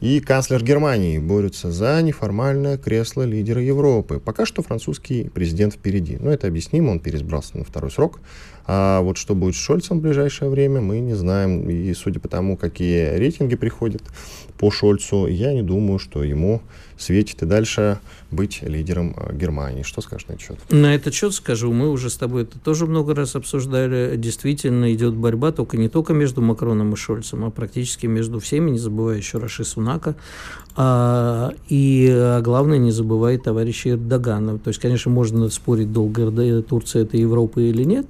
[0.00, 4.20] и канцлер Германии борются за неформальное кресло лидера Европы.
[4.20, 6.18] Пока что французский президент впереди.
[6.20, 8.20] Но это объяснимо, он переизбрался на второй срок.
[8.66, 11.70] А вот что будет с Шольцем в ближайшее время, мы не знаем.
[11.70, 14.02] И судя по тому, какие рейтинги приходят
[14.58, 16.62] по Шольцу, я не думаю, что ему
[16.98, 17.98] светит и дальше
[18.30, 19.82] быть лидером э, Германии.
[19.82, 20.58] Что скажешь на этот счет?
[20.70, 24.16] На этот счет скажу, мы уже с тобой это тоже много раз обсуждали.
[24.16, 28.78] Действительно идет борьба только не только между Макроном и Шольцем, а практически между всеми, не
[28.78, 30.16] забывая еще Раши Сунака.
[30.74, 34.58] А, и а главное, не забывай товарища Эрдогана.
[34.58, 38.06] То есть, конечно, можно спорить долго, Турция это Европа или нет,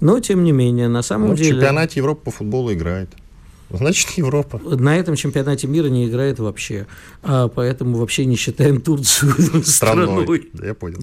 [0.00, 1.50] но тем не менее, на самом ну, деле...
[1.50, 3.10] В чемпионате Европы по футболу играет.
[3.70, 4.58] Значит, Европа.
[4.58, 6.86] На этом чемпионате мира не играет вообще.
[7.22, 9.32] А поэтому вообще не считаем Турцию
[9.64, 10.06] страной.
[10.06, 10.50] страной.
[10.52, 11.00] Да, я понял.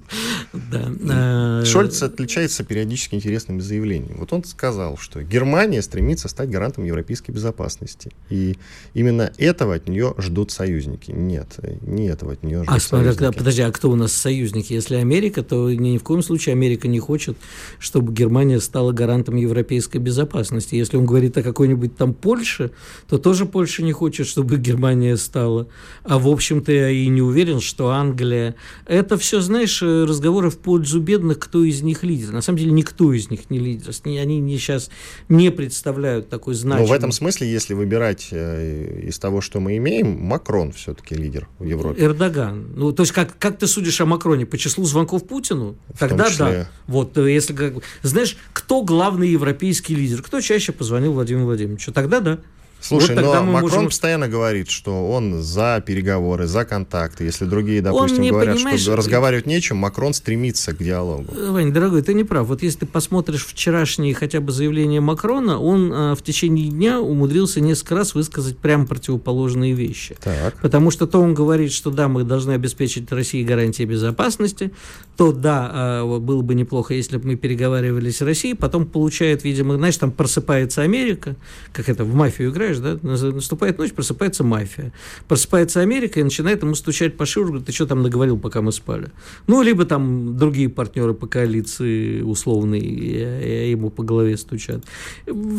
[0.54, 0.91] Да.
[1.10, 4.15] А, Шольц отличается периодически интересными заявлениями.
[4.17, 8.12] Вот он сказал, что Германия стремится стать гарантом европейской безопасности.
[8.30, 8.58] И
[8.93, 11.12] именно этого от нее ждут союзники.
[11.12, 13.24] Нет, не этого от нее ждут а, союзники.
[13.24, 14.74] А, подожди, а кто у нас союзники?
[14.74, 17.38] Если Америка, то ни в коем случае Америка не хочет,
[17.80, 20.76] чтобы Германия стала гарантом европейской безопасности.
[20.76, 22.72] Если он говорит о какой-нибудь там Польше, Польши,
[23.08, 25.68] то тоже Польша не хочет, чтобы Германия стала.
[26.04, 28.56] А, в общем-то, я и не уверен, что Англия...
[28.86, 32.32] Это все, знаешь, разговоры в пользу бедных, кто из них лидер.
[32.32, 33.92] На самом деле, никто из них не лидер.
[34.06, 34.90] Они не, сейчас
[35.30, 36.88] не представляют такой значимый...
[36.88, 41.48] Но в этом смысле, если выбирать э, из того, что мы имеем, Макрон все-таки лидер
[41.60, 42.04] в Европе.
[42.04, 42.74] Эрдоган.
[42.76, 44.46] Ну, то есть, как, как ты судишь о Макроне?
[44.46, 45.76] По числу звонков Путину?
[45.94, 46.46] В Тогда числе...
[46.46, 46.70] да.
[46.88, 47.76] Вот, э, если как...
[48.04, 50.22] Знаешь, кто главный европейский лидер?
[50.22, 51.92] Кто чаще позвонил Владимиру Владимировичу?
[51.92, 52.40] Тогда да.
[52.82, 57.24] Слушай, Вот но Макрон можем- постоянно говорит, что он за переговоры, за контакты.
[57.26, 61.26] Если другие, допустим, не, говорят, понимаешь, что разговаривать нечем, Макрон стремится к диалогу.
[61.32, 62.48] Э, Вань, дорогой, ты не прав.
[62.48, 67.62] Вот если ты посмотришь вчерашние хотя бы заявления Макрона, он э, в течение дня умудрился
[67.62, 70.15] несколько раз высказать прямо противоположные вещи.
[70.24, 70.60] Так.
[70.62, 74.72] Потому что то он говорит, что да, мы должны обеспечить России гарантии безопасности,
[75.17, 79.76] то да, э, было бы неплохо, если бы мы переговаривали с Россией, потом получает, видимо,
[79.76, 81.36] знаешь, там просыпается Америка,
[81.74, 84.92] как это, в мафию играешь, да, наступает ночь, просыпается мафия,
[85.28, 88.72] просыпается Америка и начинает ему стучать по шивору, говорит, ты что там наговорил, пока мы
[88.72, 89.10] спали?
[89.48, 94.84] Ну, либо там другие партнеры по коалиции условные ему по голове стучат.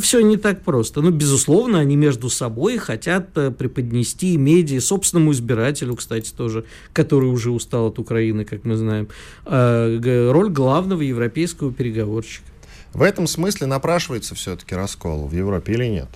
[0.01, 1.01] Все не так просто.
[1.01, 7.51] Ну, безусловно, они между собой хотят э, преподнести медиа собственному избирателю, кстати, тоже, который уже
[7.51, 9.09] устал от Украины, как мы знаем,
[9.47, 12.45] э, роль главного европейского переговорщика.
[12.93, 16.09] В этом смысле напрашивается все-таки раскол в Европе или нет?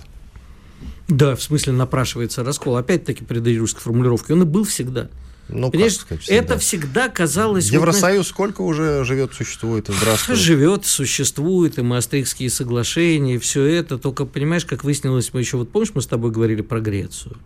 [1.07, 2.77] Да, в смысле напрашивается раскол.
[2.77, 4.33] Опять-таки придаю русской формулировке.
[4.33, 5.09] Он и был всегда.
[5.49, 6.37] Ну, Понимаешь, как сказать, всегда.
[6.39, 7.65] это всегда казалось...
[7.67, 10.37] вот, Евросоюз сколько уже живет, существует здравствует?
[10.39, 13.97] живет, существует, и Маастрихтские соглашения, и все это.
[13.97, 17.37] Только, понимаешь, как выяснилось, мы еще, вот помнишь, мы с тобой говорили про Грецию?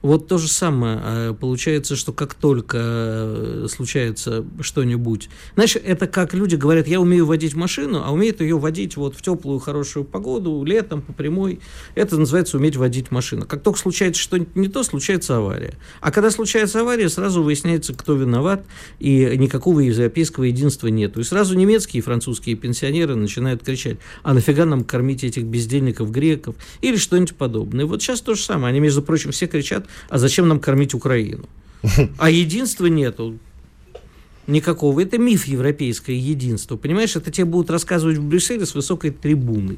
[0.00, 1.00] Вот то же самое.
[1.02, 5.28] А, Получается, что как только э, случается что-нибудь...
[5.54, 9.22] Знаешь, это как люди говорят, я умею водить машину, а умеют ее водить вот в
[9.22, 11.60] теплую, хорошую погоду, летом, по прямой.
[11.96, 13.44] Это называется уметь водить машину.
[13.46, 15.74] Как только случается что-нибудь не то, случается авария.
[16.00, 18.64] А когда случается авария, сразу выясняется, кто виноват,
[19.00, 21.20] и никакого европейского единства нету.
[21.20, 26.54] И сразу немецкие и французские пенсионеры начинают кричать, а нафига нам кормить этих бездельников греков
[26.82, 27.84] или что-нибудь подобное.
[27.84, 28.70] Вот сейчас то же самое.
[28.70, 31.48] Они, между прочим, все кричат, а зачем нам кормить Украину?
[32.18, 33.38] А единства нету.
[34.46, 35.00] Никакого.
[35.00, 36.76] Это миф европейское единство.
[36.76, 39.76] Понимаешь, это тебе будут рассказывать в Брюсселе с высокой трибуны.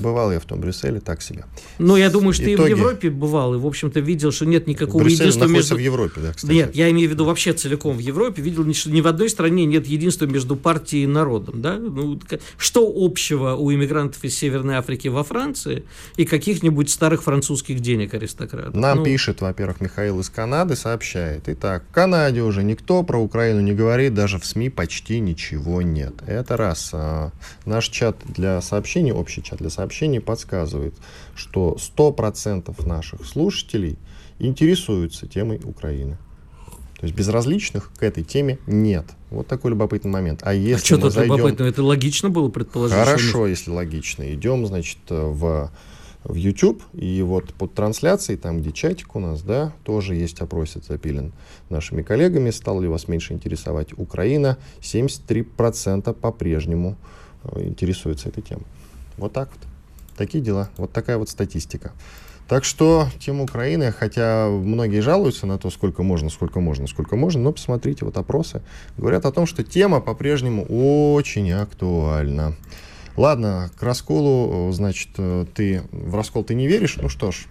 [0.00, 1.44] Бывал я в том Брюсселе, так себе.
[1.78, 2.70] Но я думаю, что ты и в Итоги.
[2.70, 5.76] Европе бывал, и, в общем-то, видел, что нет никакого Брюссель единства между...
[5.76, 6.52] в Европе, да, кстати.
[6.52, 8.42] Нет, я имею в виду вообще целиком в Европе.
[8.42, 11.60] Видел, что ни в одной стране нет единства между партией и народом.
[11.60, 11.76] Да?
[11.76, 12.18] Ну,
[12.56, 15.84] что общего у иммигрантов из Северной Африки во Франции
[16.16, 18.74] и каких-нибудь старых французских денег аристократов?
[18.74, 21.42] Нам Ну, пишет, во-первых, Михаил из Канады, сообщает.
[21.46, 26.14] Итак, в Канаде уже никто про Украину не говорит, даже в СМИ почти ничего нет.
[26.26, 26.90] Это раз.
[26.92, 27.32] А,
[27.66, 29.89] Наш чат для сообщений, общий чат для сообщений
[30.20, 30.94] подсказывает,
[31.34, 33.98] что 100% наших слушателей
[34.38, 36.18] интересуются темой Украины.
[37.00, 39.06] То есть безразличных к этой теме нет.
[39.30, 40.42] Вот такой любопытный момент.
[40.42, 41.36] А А если что мы тут зайдем...
[41.36, 41.64] любопытно?
[41.64, 42.94] Это логично было предположить?
[42.94, 44.34] что Хорошо, если логично.
[44.34, 45.70] Идем, значит, в,
[46.24, 50.88] в YouTube, и вот под трансляцией, там, где чатик у нас, да, тоже есть опросец
[50.88, 51.32] запилен
[51.70, 52.50] нашими коллегами.
[52.50, 54.58] Стал ли вас меньше интересовать Украина?
[54.82, 56.96] 73% по-прежнему
[57.44, 58.66] э, интересуются этой темой.
[59.16, 59.69] Вот так вот.
[60.20, 60.68] Такие дела.
[60.76, 61.92] Вот такая вот статистика.
[62.46, 67.40] Так что тема Украины, хотя многие жалуются на то, сколько можно, сколько можно, сколько можно,
[67.40, 68.60] но посмотрите, вот опросы
[68.98, 72.54] говорят о том, что тема по-прежнему очень актуальна.
[73.16, 76.98] Ладно, к расколу, э, значит, э, ты в раскол ты не веришь?
[77.00, 77.46] Ну что ж,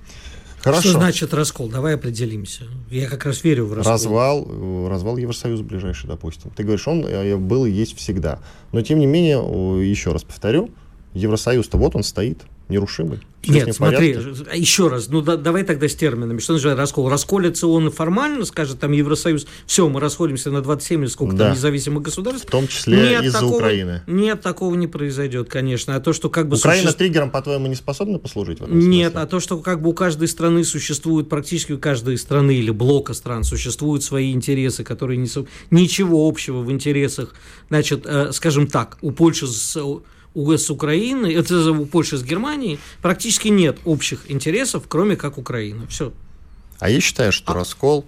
[0.60, 0.90] хорошо.
[0.90, 1.70] Что значит раскол?
[1.70, 2.66] Давай определимся.
[2.92, 3.94] Я как раз верю в раскол.
[3.94, 6.52] Развал, э, развал Евросоюза ближайший, допустим.
[6.56, 7.02] Ты говоришь, он
[7.48, 8.38] был и есть всегда.
[8.72, 9.40] Но тем не менее,
[9.84, 10.70] еще раз повторю,
[11.14, 13.20] Евросоюз-то вот он стоит, нерушимый.
[13.48, 14.60] Ним Нет, смотри, порядке.
[14.60, 16.40] еще раз, ну да- давай тогда с терминами.
[16.40, 17.10] Что называется раскол?
[17.10, 21.46] Расколется он формально, скажет там Евросоюз, все, мы расходимся на 27 или сколько Да.
[21.46, 22.46] там независимых государств.
[22.48, 24.02] В том числе из-за такого, Украины.
[24.08, 25.96] Нет, такого не произойдет, конечно.
[25.96, 29.14] А то, что как бы Украина суще- триггером, по-твоему, не способна послужить в этом Нет,
[29.14, 29.24] смысле?
[29.24, 33.14] а то, что как бы у каждой страны существует, практически у каждой страны или блока
[33.14, 35.30] стран существуют свои интересы, которые не
[35.72, 37.34] ничего общего в интересах,
[37.70, 39.78] значит, э, скажем так, у Польши с,
[40.34, 45.88] у, с Украиной, это у Польши с Германией практически нет общих интересов, кроме как Украина.
[45.88, 46.14] Все.
[46.80, 48.06] А я считаю, что раскол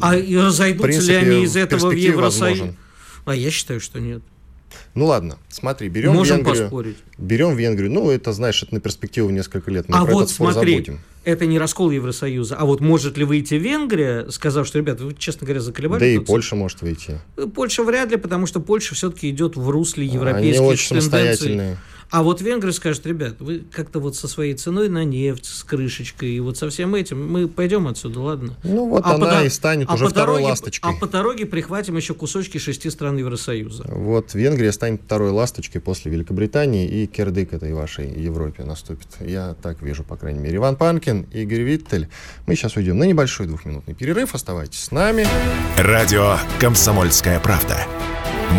[0.00, 2.58] А и в разойдутся принципе, ли они из этого в Евросоюз?
[2.58, 2.76] возможен.
[3.24, 4.22] А я считаю, что нет.
[4.98, 6.64] Ну ладно, смотри, берем Можем Венгрию.
[6.64, 6.96] поспорить.
[7.18, 7.88] Берем Венгрию.
[7.88, 9.88] Ну, это, знаешь, это на перспективу несколько лет.
[9.88, 11.00] Мы а про вот смотри, забудем.
[11.22, 12.56] это не раскол Евросоюза.
[12.56, 16.00] А вот может ли выйти Венгрия, сказав, что, ребята, вы, честно говоря, заколебали?
[16.00, 17.20] Да и Польша может выйти.
[17.54, 21.10] Польша вряд ли, потому что Польша все-таки идет в русле Они европейских очень тенденций.
[21.10, 21.78] самостоятельные.
[22.10, 26.30] А вот венгры скажут, ребят, вы как-то вот со своей ценой на нефть, с крышечкой,
[26.30, 28.56] и вот со всем этим мы пойдем отсюда, ладно?
[28.64, 30.90] Ну вот А она по и станет а уже второй дороге- ласточкой.
[30.90, 33.84] А по дороге прихватим еще кусочки шести стран Евросоюза.
[33.88, 39.08] Вот Венгрия станет второй ласточкой после Великобритании, и кирдык этой вашей Европе наступит.
[39.20, 40.56] Я так вижу, по крайней мере.
[40.56, 42.08] Иван Панкин, Игорь Виттель.
[42.46, 44.34] Мы сейчас уйдем на небольшой двухминутный перерыв.
[44.34, 45.26] Оставайтесь с нами.
[45.76, 47.76] Радио «Комсомольская правда».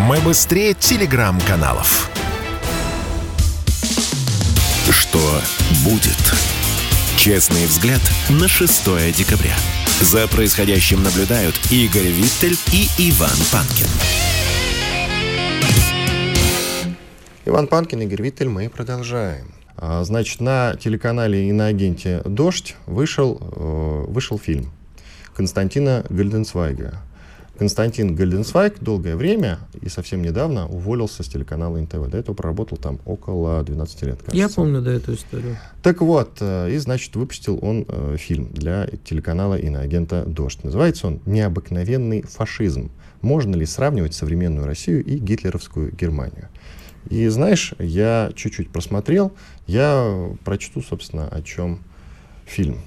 [0.06, 2.08] Мы быстрее телеграм-каналов.
[4.90, 5.40] Что
[5.84, 6.16] будет?
[7.16, 9.54] Честный взгляд на 6 декабря.
[10.00, 14.39] За происходящим наблюдают Игорь Виттель и Иван Панкин.
[17.46, 19.46] Иван Панкин, Игорь Виттель, мы продолжаем.
[19.76, 24.70] А, Значит, на телеканале и на агенте «Дождь» вышел, э, вышел фильм
[25.34, 27.00] Константина Гальденцвайга.
[27.58, 32.10] Константин Гальденцвайг долгое время и совсем недавно уволился с телеканала НТВ.
[32.10, 34.36] До этого проработал там около 12 лет, кажется.
[34.36, 35.56] Я помню, да, эту историю.
[35.82, 40.62] Так вот, э, и, значит, выпустил он э, фильм для телеканала иноагента «Дождь».
[40.62, 42.90] Называется он «Необыкновенный фашизм.
[43.22, 46.50] Можно ли сравнивать современную Россию и гитлеровскую Германию?»
[47.08, 49.32] И, знаешь, я чуть-чуть просмотрел,
[49.66, 51.80] я прочту, собственно, о чем
[52.44, 52.80] фильм.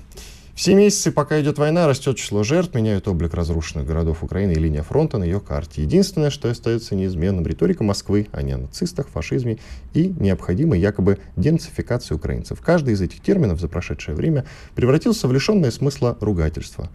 [0.55, 4.83] Все месяцы, пока идет война, растет число жертв, меняют облик разрушенных городов Украины и линия
[4.83, 5.81] фронта на ее карте.
[5.81, 9.57] Единственное, что остается неизменным, риторика Москвы о неонацистах, фашизме
[9.95, 12.61] и необходимой якобы денацификации украинцев.
[12.61, 14.45] Каждый из этих терминов за прошедшее время
[14.75, 16.91] превратился в лишенное смысла ругательство.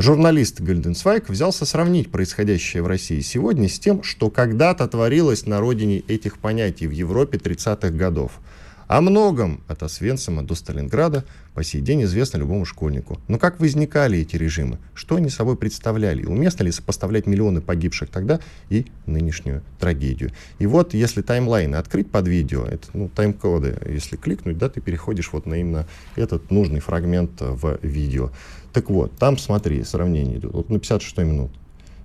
[0.00, 6.04] Журналист Гальденсвайк взялся сравнить происходящее в России сегодня с тем, что когда-то творилось на родине
[6.06, 8.38] этих понятий в Европе 30-х годов.
[8.86, 13.20] О многом от Освенцима до Сталинграда по сей день известно любому школьнику.
[13.26, 14.78] Но как возникали эти режимы?
[14.94, 16.24] Что они собой представляли?
[16.24, 18.38] Уместно ли сопоставлять миллионы погибших тогда
[18.70, 20.30] и нынешнюю трагедию?
[20.60, 25.32] И вот, если таймлайны открыть под видео, это ну, тайм-коды, если кликнуть, да, ты переходишь
[25.32, 28.30] вот на именно этот нужный фрагмент в видео.
[28.72, 30.52] Так вот, там, смотри, сравнение идет.
[30.52, 31.50] Вот на 56 минут.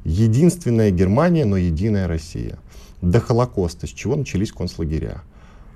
[0.05, 2.57] Единственная Германия, но единая Россия.
[3.01, 5.21] До Холокоста, с чего начались концлагеря.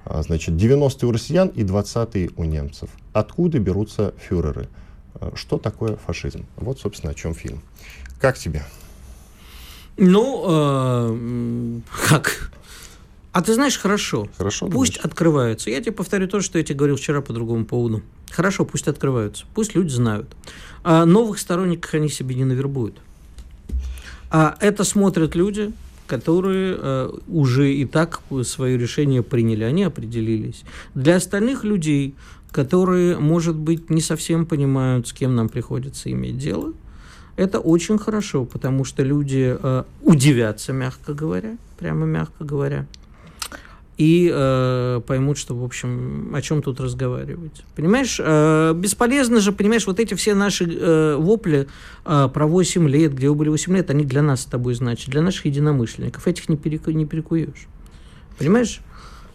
[0.06, 2.90] А, Значит, 90-е у россиян и 20-е у немцев.
[3.14, 4.70] Откуда берутся фюреры?
[5.16, 6.46] А, Что такое фашизм?
[6.56, 7.62] Вот, собственно, о чем фильм.
[8.20, 8.64] Как тебе?
[9.98, 12.52] Ну, э, как?
[13.32, 14.28] А ты знаешь, хорошо.
[14.38, 15.06] Хорошо Пусть думаешь?
[15.06, 15.70] открываются.
[15.70, 18.02] Я тебе повторю то, что я тебе говорил вчера по другому поводу.
[18.32, 19.46] Хорошо, пусть открываются.
[19.54, 20.36] Пусть люди знают.
[20.84, 22.98] А новых сторонников они себе не навербуют.
[24.30, 25.72] А это смотрят люди,
[26.08, 30.64] которые э, уже и так свое решение приняли, они определились.
[30.96, 32.16] Для остальных людей,
[32.52, 36.74] которые, может быть, не совсем понимают, с кем нам приходится иметь дело,
[37.36, 42.88] это очень хорошо, потому что люди э, удивятся, мягко говоря, прямо мягко говоря,
[43.98, 47.64] и э, поймут, что, в общем, о чем тут разговаривать.
[47.76, 51.68] Понимаешь, э, бесполезно же, понимаешь, вот эти все наши э, вопли
[52.06, 55.10] э, про 8 лет, где вы были 8 лет, они для нас с тобой значат,
[55.10, 56.28] для наших единомышленников.
[56.28, 57.68] Этих не, переку- не перекуешь.
[58.38, 58.82] Понимаешь?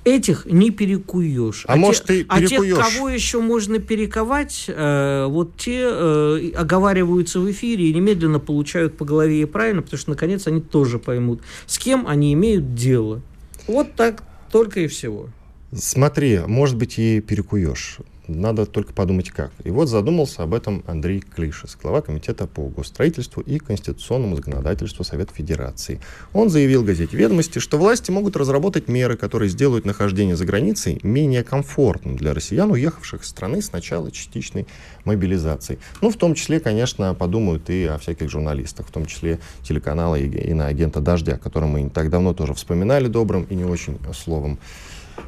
[0.04, 1.64] Этих не перекуешь.
[1.66, 2.78] А может, те- ты а тех, перекуешь?
[2.78, 9.04] кого еще можно перековать, э, вот те э, оговариваются в эфире и немедленно получают по
[9.04, 13.22] голове и правильно, потому что, наконец, они тоже поймут, с кем они имеют дело.
[13.66, 14.22] Вот так
[14.53, 15.30] только и всего.
[15.74, 17.98] Смотри, может быть, и перекуешь.
[18.35, 19.53] Надо только подумать как.
[19.64, 25.35] И вот задумался об этом Андрей Клишес, глава комитета по госстроительству и конституционному законодательству Совета
[25.35, 26.01] Федерации.
[26.33, 31.45] Он заявил газете «Ведомости», что власти могут разработать меры, которые сделают нахождение за границей менее
[31.45, 34.66] комфортным для россиян, уехавших из страны с начала частичной
[35.05, 35.78] мобилизации.
[36.01, 40.26] Ну, в том числе, конечно, подумают и о всяких журналистах, в том числе телеканала и,
[40.26, 43.99] и на агента «Дождя», которого мы не так давно тоже вспоминали добрым и не очень
[44.14, 44.59] словом.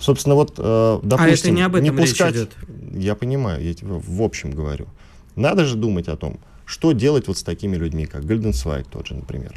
[0.01, 2.35] Собственно, вот, э, допустим, А не об этом речь пускать...
[2.35, 2.51] идет.
[2.95, 4.87] Я понимаю, я тебе в общем говорю.
[5.37, 9.15] Надо же думать о том, что делать вот с такими людьми, как Гальденсвайк тот же,
[9.15, 9.53] например.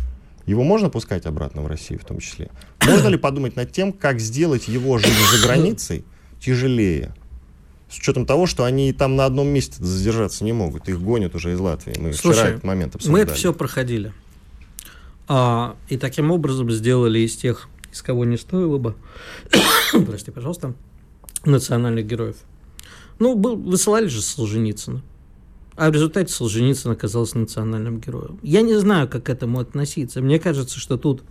[0.45, 2.49] Его можно пускать обратно в Россию в том числе?
[2.85, 6.05] Можно ли подумать над тем, как сделать его жизнь за границей
[6.39, 7.13] тяжелее?
[7.89, 10.87] С учетом того, что они там на одном месте задержаться не могут.
[10.87, 11.95] Их гонят уже из Латвии.
[11.99, 13.23] Мы вчера Слушай, этот момент мы обсуждали.
[13.23, 14.13] это все проходили.
[15.27, 17.67] А, и таким образом сделали из тех,
[17.97, 18.95] из кого не стоило бы,
[20.05, 20.73] прости, пожалуйста,
[21.45, 22.37] национальных героев.
[23.19, 25.01] Ну, был, высылали же Солженицына.
[25.75, 28.39] А в результате Солженицын оказался национальным героем.
[28.41, 30.21] Я не знаю, как к этому относиться.
[30.21, 31.23] Мне кажется, что тут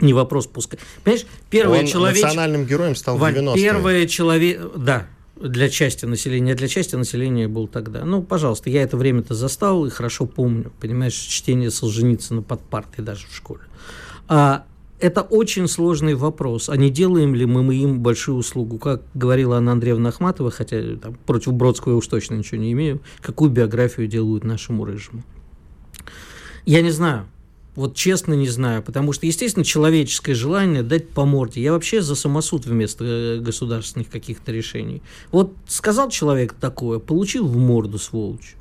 [0.00, 0.80] не вопрос пускать.
[1.04, 2.28] Понимаешь, первое Он человеческое...
[2.28, 3.62] национальным героем стал в Вань, 90-е.
[3.62, 4.60] первое человек...
[4.76, 5.06] Да.
[5.36, 8.04] для части населения, для части населения был тогда.
[8.04, 13.26] Ну, пожалуйста, я это время-то застал и хорошо помню, понимаешь, чтение Солженицына под партой даже
[13.26, 13.62] в школе.
[14.28, 14.64] А
[15.00, 16.68] это очень сложный вопрос.
[16.68, 18.78] А не делаем ли мы им большую услугу?
[18.78, 23.00] Как говорила Анна Андреевна Ахматова, хотя там, против Бродского я уж точно ничего не имею,
[23.20, 25.22] какую биографию делают нашему рыжему?
[26.66, 27.26] Я не знаю.
[27.76, 31.62] Вот честно не знаю, потому что, естественно, человеческое желание дать по морде.
[31.62, 35.02] Я вообще за самосуд вместо э, государственных каких-то решений.
[35.30, 38.56] Вот сказал человек такое, получил в морду, сволочь.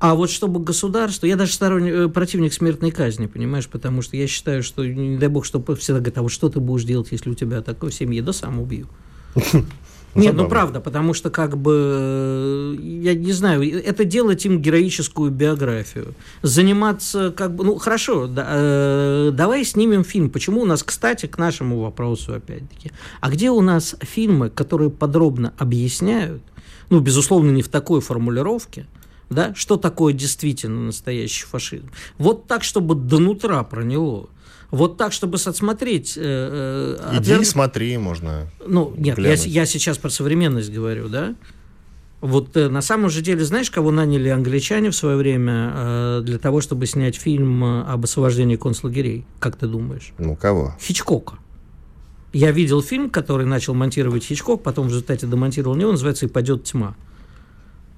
[0.00, 4.28] А вот чтобы государство, я даже сторонник, э, противник смертной казни, понимаешь, потому что я
[4.28, 7.30] считаю, что, не дай бог, что всегда говорят, а вот что ты будешь делать, если
[7.30, 8.22] у тебя такое в семье?
[8.22, 8.86] Да сам убью.
[10.14, 15.30] Нет, ну правда, потому что как бы, э, я не знаю, это делать им героическую
[15.30, 16.14] биографию.
[16.42, 20.30] Заниматься как бы, ну хорошо, да, э, давай снимем фильм.
[20.30, 25.52] Почему у нас, кстати, к нашему вопросу опять-таки, а где у нас фильмы, которые подробно
[25.58, 26.42] объясняют,
[26.90, 28.86] ну, безусловно, не в такой формулировке,
[29.30, 31.90] да, что такое действительно настоящий фашизм.
[32.18, 34.28] Вот так, чтобы до нутра проняло.
[34.70, 36.14] Вот так, чтобы отсмотреть...
[36.16, 37.46] Э, э, Иди, отвер...
[37.46, 41.34] смотри, можно Ну, нет, я, я сейчас про современность говорю, да?
[42.20, 46.38] Вот э, на самом же деле, знаешь, кого наняли англичане в свое время э, для
[46.38, 49.24] того, чтобы снять фильм э, об освобождении концлагерей?
[49.38, 50.12] Как ты думаешь?
[50.18, 50.74] Ну, кого?
[50.80, 51.36] Хичкока.
[52.34, 56.28] Я видел фильм, который начал монтировать Хичкок, потом в результате демонтировал не он, называется «И
[56.28, 56.94] падет тьма»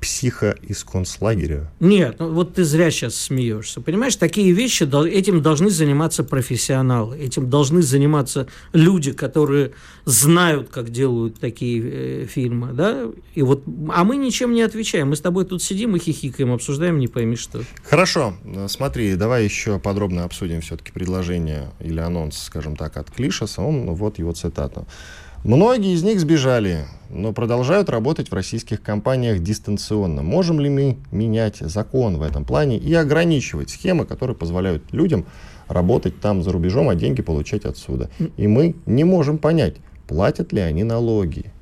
[0.01, 1.71] психа из концлагеря?
[1.81, 3.81] Нет, ну вот ты зря сейчас смеешься.
[3.81, 9.73] Понимаешь, такие вещи, этим должны заниматься профессионалы, этим должны заниматься люди, которые
[10.05, 15.17] знают, как делают такие э, фильмы, да, и вот, а мы ничем не отвечаем, мы
[15.17, 17.63] с тобой тут сидим и хихикаем, обсуждаем, не пойми что.
[17.85, 18.35] Хорошо,
[18.69, 24.19] смотри, давай еще подробно обсудим все-таки предложение или анонс, скажем так, от Клишеса, он, вот
[24.19, 24.87] его цитата.
[25.45, 30.23] Многие из них сбежали, но продолжают работать в российских компаниях дистанционно.
[30.23, 35.27] Можем ли мы менять закон в этом плане и ограничивать схемы, которые позволяют людям
[35.69, 38.11] работать там за рубежом, а деньги получать отсюда?
[38.37, 41.53] И мы не можем понять, платят ли они налоги,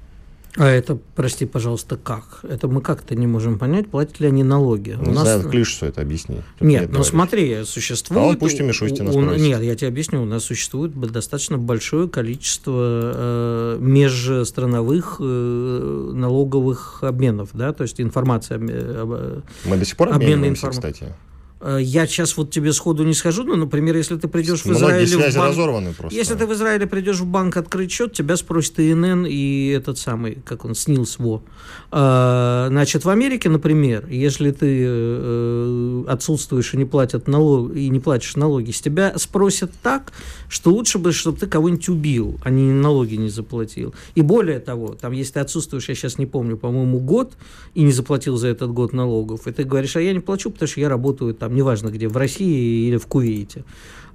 [0.57, 2.40] а это, прости, пожалуйста, как?
[2.42, 4.96] Это мы как-то не можем понять, платят ли они налоги.
[5.01, 5.22] Ну, у нас...
[5.22, 6.42] знаю, Клишесу это объясни.
[6.61, 8.22] Нет, ну смотри, существует...
[8.22, 9.20] А он пусть и Мишустина у...
[9.20, 10.22] Нет, я тебе объясню.
[10.22, 18.59] У нас существует достаточно большое количество э, межстрановых э, налоговых обменов, да, то есть информация...
[18.61, 20.72] Э, мы до сих пор обмениваемся, информ...
[20.72, 21.14] кстати.
[21.61, 25.07] Э, я сейчас вот тебе сходу не скажу, но, например, если ты придешь в Израиле...
[25.07, 26.17] связи в банк, разорваны просто.
[26.17, 30.39] Если ты в Израиле придешь в банк открыть счет, тебя спросит ИНН и этот самый,
[30.45, 31.43] как он, СНИЛС, во.
[31.91, 37.99] А, значит, в Америке, например, если ты э, отсутствуешь и не, платят налог, и не
[37.99, 40.13] платишь налоги, с тебя спросят так,
[40.49, 43.94] что лучше бы, чтобы ты кого-нибудь убил, а не налоги не заплатил.
[44.14, 47.36] И более того, там, если ты отсутствуешь, я сейчас не помню, по-моему, год,
[47.74, 50.68] и не заплатил за этот год налогов, и ты говоришь, а я не плачу, потому
[50.68, 53.64] что я работаю там, неважно где, в России или в Кувейте.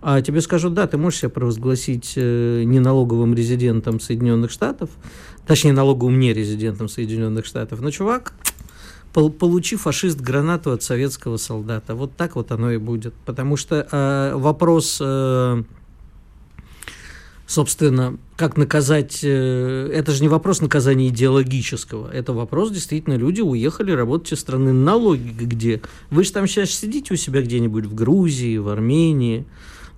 [0.01, 4.89] А тебе скажут, да, ты можешь себя провозгласить э, неналоговым резидентом Соединенных Штатов,
[5.47, 8.33] точнее, налоговым нерезидентом Соединенных Штатов, но чувак,
[9.13, 11.95] получи фашист гранату от советского солдата.
[11.95, 13.13] Вот так вот оно и будет.
[13.25, 14.97] Потому что э, вопрос...
[14.99, 15.63] Э,
[17.45, 19.19] собственно, как наказать...
[19.23, 22.09] Э, это же не вопрос наказания идеологического.
[22.11, 24.73] Это вопрос, действительно, люди уехали работать из страны.
[24.73, 25.81] Налоги где?
[26.09, 29.45] Вы же там сейчас сидите у себя где-нибудь в Грузии, в Армении,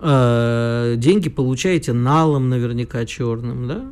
[0.00, 3.84] э, деньги получаете налом наверняка черным, да?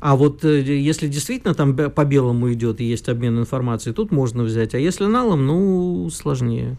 [0.00, 4.42] А вот э, если действительно там по белому идет и есть обмен информацией, тут можно
[4.42, 4.74] взять.
[4.74, 6.76] А если налом, ну, сложнее.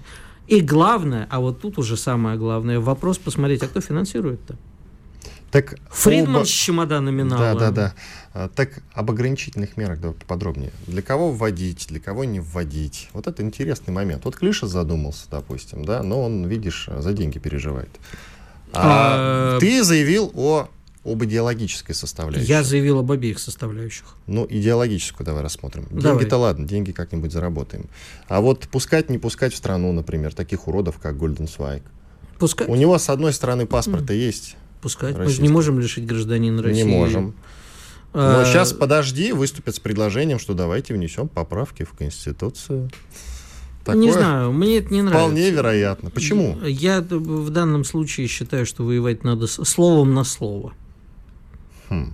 [0.47, 4.55] И главное, а вот тут уже самое главное, вопрос посмотреть, а кто финансирует-то?
[5.55, 6.45] Так Фридман оба...
[6.45, 7.93] с чемоданами Да, да, да.
[8.33, 10.71] А, так об ограничительных мерах давай подробнее.
[10.85, 13.07] Для кого вводить, для кого не вводить.
[13.13, 14.25] Вот это интересный момент.
[14.25, 17.87] Вот Клиша задумался, допустим, да, но он, видишь, за деньги переживает.
[18.73, 19.59] А, а...
[19.61, 20.67] ты заявил о
[21.05, 22.49] об идеологической составляющей.
[22.49, 24.15] Я заявил об обеих составляющих.
[24.27, 25.87] Ну, идеологическую давай рассмотрим.
[25.89, 27.85] Деньги-то ладно, деньги как-нибудь заработаем.
[28.27, 31.83] А вот пускать, не пускать в страну, например, таких уродов, как Гольден Свайк.
[32.39, 32.67] Пускать?
[32.67, 34.17] У него, с одной стороны, паспорта mm.
[34.17, 35.17] есть, пускать.
[35.17, 36.83] Мы же не можем лишить гражданина России.
[36.83, 37.33] Не можем.
[38.13, 38.37] А...
[38.37, 42.91] Но сейчас подожди, выступят с предложением, что давайте внесем поправки в Конституцию.
[43.83, 45.25] Такое не знаю, мне это не нравится.
[45.25, 46.11] Вполне вероятно.
[46.11, 46.59] Почему?
[46.63, 50.73] Я в данном случае считаю, что воевать надо словом на слово.
[51.89, 52.13] Хм.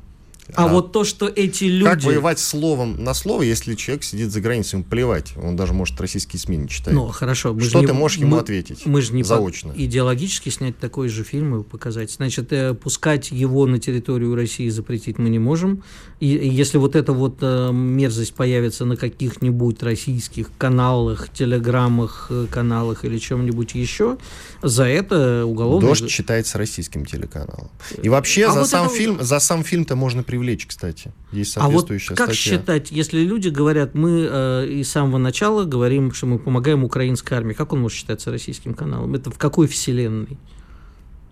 [0.55, 1.85] А, а вот то, что эти люди...
[1.85, 5.33] Как воевать словом на слово, если человек сидит за границей, ему плевать.
[5.41, 6.93] Он даже может российские СМИ не читать.
[6.93, 7.53] Ну, хорошо.
[7.53, 7.93] Мы что ты не...
[7.93, 8.39] можешь ему мы...
[8.39, 9.73] ответить Мы же не заочно.
[9.75, 12.11] идеологически снять такой же фильм и показать.
[12.11, 15.83] Значит, э, пускать его на территорию России запретить мы не можем.
[16.19, 23.05] И если вот эта вот э, мерзость появится на каких-нибудь российских каналах, телеграммах, э, каналах
[23.05, 24.17] или чем-нибудь еще,
[24.61, 25.87] за это уголовно...
[25.87, 27.69] Дождь читается российским телеканалом.
[28.01, 28.95] И вообще а за, вот сам это...
[28.95, 31.11] фильм, за сам фильм-то можно привлечь, кстати.
[31.31, 32.57] Есть соответствующая а вот как статья.
[32.57, 37.33] считать, если люди говорят, мы э, и с самого начала говорим, что мы помогаем украинской
[37.33, 39.15] армии, как он может считаться российским каналом?
[39.15, 40.37] Это в какой вселенной?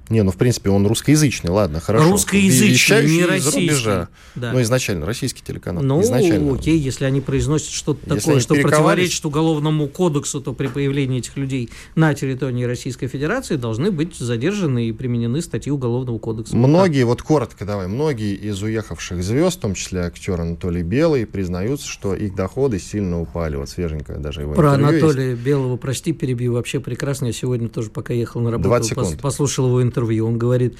[0.10, 2.10] Не, ну, в принципе, он русскоязычный, ладно, хорошо.
[2.10, 4.08] Русскоязычный, не российский.
[4.36, 4.54] Да.
[4.54, 5.84] Ну, изначально, российский телеканал.
[5.84, 6.56] Ну, изначально.
[6.56, 11.70] окей, если они произносят что-то такое, что противоречит уголовному кодексу, то при появлении этих людей
[11.96, 16.56] на территории Российской Федерации должны быть задержаны и применены статьи Уголовного кодекса.
[16.56, 21.88] Многие, вот коротко давай, многие из уехавших звезд, в том числе актер Анатолий Белый, признаются,
[21.88, 23.56] что их доходы сильно упали.
[23.58, 25.42] Вот свеженькое даже его Про Анатолия есть.
[25.42, 27.28] Белого, прости, перебью, вообще прекрасно.
[27.28, 30.28] Я сегодня тоже, пока ехал на работу, пос, послушал его интервью интервью.
[30.28, 30.78] Он говорит,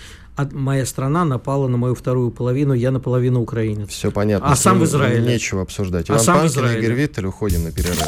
[0.52, 3.90] моя страна напала на мою вторую половину, я наполовину украинец.
[3.90, 4.48] Все понятно.
[4.50, 5.34] А сам в Израиле.
[5.34, 6.10] Нечего обсуждать.
[6.10, 8.08] А Иван а сам Панкин и Игорь Виттель уходим на перерыв.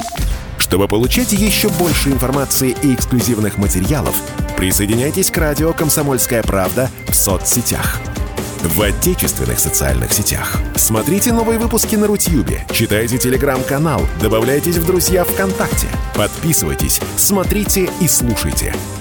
[0.57, 4.15] Чтобы получать еще больше информации и эксклюзивных материалов,
[4.55, 7.99] присоединяйтесь к радио «Комсомольская правда» в соцсетях.
[8.63, 10.55] В отечественных социальных сетях.
[10.75, 18.73] Смотрите новые выпуски на Рутьюбе, читайте телеграм-канал, добавляйтесь в друзья ВКонтакте, подписывайтесь, смотрите и слушайте–